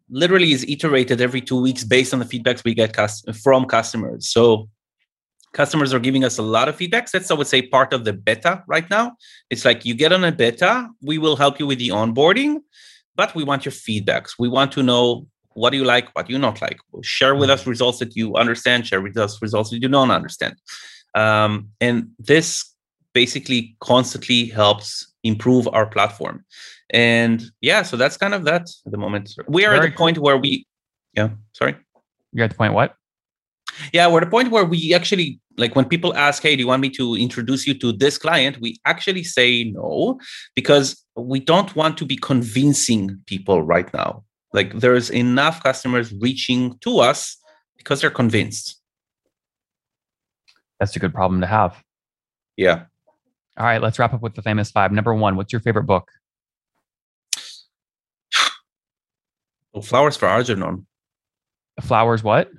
literally 0.09 0.51
is 0.51 0.65
iterated 0.67 1.21
every 1.21 1.41
two 1.41 1.59
weeks 1.59 1.83
based 1.83 2.13
on 2.13 2.19
the 2.19 2.25
feedbacks 2.25 2.63
we 2.63 2.73
get 2.73 2.95
from 3.41 3.65
customers. 3.65 4.29
So 4.29 4.69
customers 5.53 5.93
are 5.93 5.99
giving 5.99 6.23
us 6.23 6.37
a 6.37 6.41
lot 6.41 6.67
of 6.67 6.77
feedbacks. 6.77 7.11
That's, 7.11 7.31
I 7.31 7.33
would 7.33 7.47
say, 7.47 7.61
part 7.61 7.93
of 7.93 8.03
the 8.03 8.13
beta 8.13 8.63
right 8.67 8.87
now. 8.89 9.13
It's 9.49 9.65
like 9.65 9.85
you 9.85 9.95
get 9.95 10.11
on 10.11 10.23
a 10.23 10.31
beta, 10.31 10.89
we 11.01 11.17
will 11.17 11.35
help 11.35 11.59
you 11.59 11.65
with 11.65 11.79
the 11.79 11.89
onboarding, 11.89 12.59
but 13.15 13.33
we 13.33 13.43
want 13.43 13.65
your 13.65 13.71
feedbacks. 13.71 14.31
We 14.37 14.49
want 14.49 14.71
to 14.73 14.83
know 14.83 15.27
what 15.53 15.69
do 15.69 15.77
you 15.77 15.85
like, 15.85 16.13
what 16.13 16.27
do 16.27 16.33
you 16.33 16.39
not 16.39 16.61
like. 16.61 16.77
Share 17.01 17.33
with 17.33 17.49
us 17.49 17.65
results 17.65 17.99
that 17.99 18.15
you 18.15 18.35
understand, 18.35 18.85
share 18.85 19.01
with 19.01 19.17
us 19.17 19.41
results 19.41 19.69
that 19.69 19.81
you 19.81 19.87
don't 19.87 20.11
understand. 20.11 20.55
Um, 21.15 21.69
and 21.79 22.09
this 22.19 22.75
basically 23.13 23.77
constantly 23.79 24.47
helps 24.47 25.07
improve 25.25 25.67
our 25.73 25.85
platform. 25.85 26.45
And 26.91 27.43
yeah, 27.61 27.81
so 27.81 27.97
that's 27.97 28.15
kind 28.15 28.33
of 28.33 28.45
that 28.45 28.61
at 28.85 28.91
the 28.91 28.97
moment. 28.97 29.31
We 29.47 29.65
are 29.65 29.71
Very 29.71 29.87
at 29.87 29.91
the 29.91 29.97
point 29.97 30.17
where 30.19 30.37
we, 30.37 30.65
yeah, 31.13 31.29
sorry. 31.53 31.75
You're 32.31 32.45
at 32.45 32.51
the 32.51 32.57
point 32.57 32.73
what? 32.73 32.95
Yeah, 33.91 34.07
we're 34.07 34.19
at 34.19 34.25
the 34.25 34.31
point 34.31 34.51
where 34.51 34.63
we 34.63 34.93
actually 34.93 35.39
like 35.57 35.75
when 35.75 35.85
people 35.85 36.15
ask, 36.15 36.41
"Hey, 36.41 36.55
do 36.55 36.61
you 36.61 36.67
want 36.67 36.81
me 36.81 36.89
to 36.91 37.15
introduce 37.15 37.67
you 37.67 37.73
to 37.79 37.91
this 37.91 38.17
client?" 38.17 38.59
We 38.61 38.77
actually 38.85 39.23
say 39.23 39.65
no 39.65 40.19
because 40.55 41.03
we 41.15 41.39
don't 41.39 41.75
want 41.75 41.97
to 41.97 42.05
be 42.05 42.17
convincing 42.17 43.19
people 43.25 43.63
right 43.63 43.91
now. 43.93 44.23
Like 44.53 44.73
there's 44.79 45.09
enough 45.09 45.61
customers 45.63 46.13
reaching 46.21 46.77
to 46.79 46.99
us 46.99 47.37
because 47.77 47.99
they're 47.99 48.09
convinced. 48.09 48.79
That's 50.79 50.95
a 50.95 50.99
good 50.99 51.13
problem 51.13 51.41
to 51.41 51.47
have. 51.47 51.81
Yeah. 52.57 52.85
All 53.57 53.65
right, 53.65 53.81
let's 53.81 53.97
wrap 53.99 54.13
up 54.13 54.21
with 54.21 54.35
the 54.35 54.41
famous 54.41 54.71
five. 54.71 54.91
Number 54.91 55.13
one, 55.13 55.37
what's 55.37 55.53
your 55.53 55.61
favorite 55.61 55.85
book? 55.85 56.09
Flowers 59.81 60.15
for 60.15 60.27
Algernon. 60.27 60.87
Flowers 61.81 62.23
what? 62.23 62.49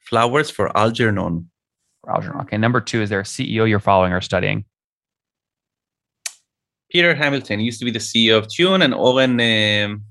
Flowers 0.00 0.50
for 0.50 0.76
Algernon. 0.76 1.50
For 2.00 2.12
Algernon. 2.12 2.40
Okay. 2.42 2.56
Number 2.58 2.80
two, 2.80 3.02
is 3.02 3.10
there 3.10 3.20
a 3.20 3.24
CEO 3.24 3.68
you're 3.68 3.78
following 3.78 4.12
or 4.12 4.20
studying? 4.20 4.64
Peter 6.90 7.14
Hamilton 7.14 7.58
he 7.58 7.64
used 7.64 7.78
to 7.78 7.84
be 7.84 7.90
the 7.90 7.98
CEO 7.98 8.36
of 8.36 8.48
Tune 8.48 8.82
and 8.82 8.92
Oren, 8.92 9.40
um, 9.40 10.04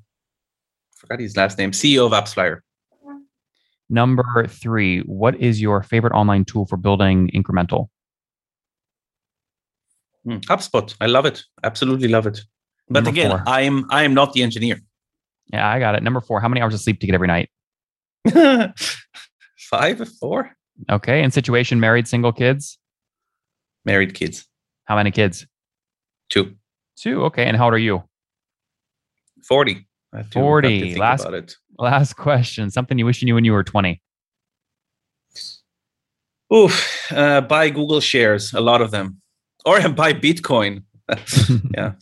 forgot 0.95 1.19
his 1.19 1.37
last 1.37 1.57
name, 1.57 1.71
CEO 1.71 2.05
of 2.05 2.11
AppsFlyer. 2.11 2.59
Number 3.89 4.47
three, 4.47 5.01
what 5.01 5.35
is 5.35 5.61
your 5.61 5.83
favorite 5.83 6.13
online 6.13 6.45
tool 6.45 6.65
for 6.65 6.77
building 6.77 7.29
incremental? 7.35 7.89
Hmm, 10.25 10.37
HubSpot. 10.37 10.93
I 11.01 11.07
love 11.07 11.25
it. 11.25 11.43
Absolutely 11.63 12.07
love 12.07 12.27
it. 12.27 12.41
But 12.89 13.05
Number 13.05 13.19
again, 13.19 13.31
four. 13.31 13.43
I 13.47 13.61
am 13.61 13.85
I 13.89 14.03
am 14.03 14.13
not 14.13 14.33
the 14.33 14.43
engineer. 14.43 14.79
Yeah, 15.51 15.67
I 15.67 15.79
got 15.79 15.95
it. 15.95 16.03
Number 16.03 16.21
four, 16.21 16.39
how 16.39 16.47
many 16.47 16.61
hours 16.61 16.73
of 16.73 16.79
sleep 16.79 16.99
do 16.99 17.07
you 17.07 17.11
get 17.11 17.15
every 17.15 17.27
night? 17.27 17.49
Five, 19.57 20.07
four. 20.19 20.51
Okay. 20.89 21.23
And 21.23 21.33
situation, 21.33 21.79
married, 21.79 22.07
single, 22.07 22.31
kids? 22.31 22.77
Married 23.85 24.13
kids. 24.13 24.47
How 24.85 24.95
many 24.95 25.11
kids? 25.11 25.45
Two. 26.29 26.55
Two. 26.97 27.23
Okay. 27.25 27.45
And 27.45 27.57
how 27.57 27.65
old 27.65 27.73
are 27.73 27.79
you? 27.79 28.03
40. 29.47 29.87
40. 30.31 30.95
Last, 30.95 31.27
last 31.77 32.15
question. 32.15 32.69
Something 32.69 32.99
you 32.99 33.05
wish 33.05 33.21
you 33.21 33.25
knew 33.25 33.35
when 33.35 33.45
you 33.45 33.53
were 33.53 33.63
20. 33.63 34.01
Oof. 36.53 37.11
Uh, 37.11 37.41
buy 37.41 37.69
Google 37.69 38.01
shares, 38.01 38.53
a 38.53 38.59
lot 38.59 38.81
of 38.81 38.91
them. 38.91 39.20
Or 39.65 39.87
buy 39.89 40.13
Bitcoin. 40.13 40.83
yeah 41.75 41.93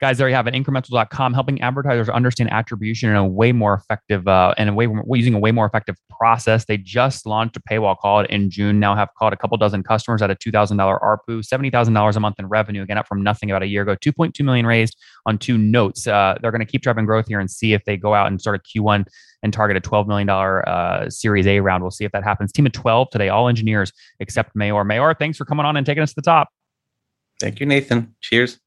guys, 0.00 0.18
there 0.18 0.28
you 0.28 0.34
have 0.34 0.46
it. 0.46 0.54
Incremental.com 0.54 1.32
helping 1.32 1.60
advertisers 1.62 2.08
understand 2.08 2.52
attribution 2.52 3.10
in 3.10 3.16
a 3.16 3.26
way 3.26 3.52
more 3.52 3.74
effective 3.74 4.28
uh, 4.28 4.54
and 4.58 4.68
a 4.68 4.72
way 4.72 4.88
using 5.12 5.34
a 5.34 5.38
way 5.38 5.52
more 5.52 5.66
effective 5.66 5.96
process. 6.10 6.66
They 6.66 6.76
just 6.76 7.26
launched 7.26 7.56
a 7.56 7.60
paywall 7.60 7.96
call 7.96 8.20
in 8.20 8.50
June. 8.50 8.78
Now 8.78 8.94
have 8.94 9.08
called 9.18 9.32
a 9.32 9.36
couple 9.36 9.56
dozen 9.56 9.82
customers 9.82 10.20
at 10.22 10.30
a 10.30 10.34
two 10.34 10.50
thousand 10.50 10.76
dollar 10.76 10.98
ARPU, 10.98 11.44
seventy 11.44 11.70
thousand 11.70 11.94
dollars 11.94 12.16
a 12.16 12.20
month 12.20 12.36
in 12.38 12.46
revenue. 12.46 12.82
Again, 12.82 12.98
up 12.98 13.06
from 13.06 13.22
nothing 13.22 13.50
about 13.50 13.62
a 13.62 13.66
year 13.66 13.82
ago. 13.82 13.94
Two 13.94 14.12
point 14.12 14.34
two 14.34 14.44
million 14.44 14.66
raised 14.66 14.96
on 15.24 15.38
two 15.38 15.56
notes. 15.56 16.06
Uh, 16.06 16.36
they're 16.40 16.52
going 16.52 16.64
to 16.64 16.70
keep 16.70 16.82
driving 16.82 17.06
growth 17.06 17.26
here 17.28 17.40
and 17.40 17.50
see 17.50 17.72
if 17.72 17.84
they 17.84 17.96
go 17.96 18.14
out 18.14 18.26
and 18.26 18.40
start 18.40 18.56
of 18.56 18.62
Q1 18.62 19.06
and 19.42 19.52
target 19.52 19.76
a 19.76 19.80
$12 19.80 20.08
million 20.08 20.28
uh, 20.28 21.08
Series 21.10 21.46
A 21.46 21.60
round. 21.60 21.82
We'll 21.82 21.90
see 21.90 22.04
if 22.04 22.12
that 22.12 22.24
happens. 22.24 22.52
Team 22.52 22.66
of 22.66 22.72
12 22.72 23.10
today, 23.10 23.28
all 23.28 23.48
engineers 23.48 23.92
except 24.18 24.56
Maor. 24.56 24.84
Maor, 24.84 25.16
thanks 25.16 25.36
for 25.38 25.44
coming 25.44 25.66
on 25.66 25.76
and 25.76 25.86
taking 25.86 26.02
us 26.02 26.10
to 26.10 26.16
the 26.16 26.22
top. 26.22 26.48
Thank 27.40 27.60
you, 27.60 27.66
Nathan. 27.66 28.14
Cheers. 28.20 28.58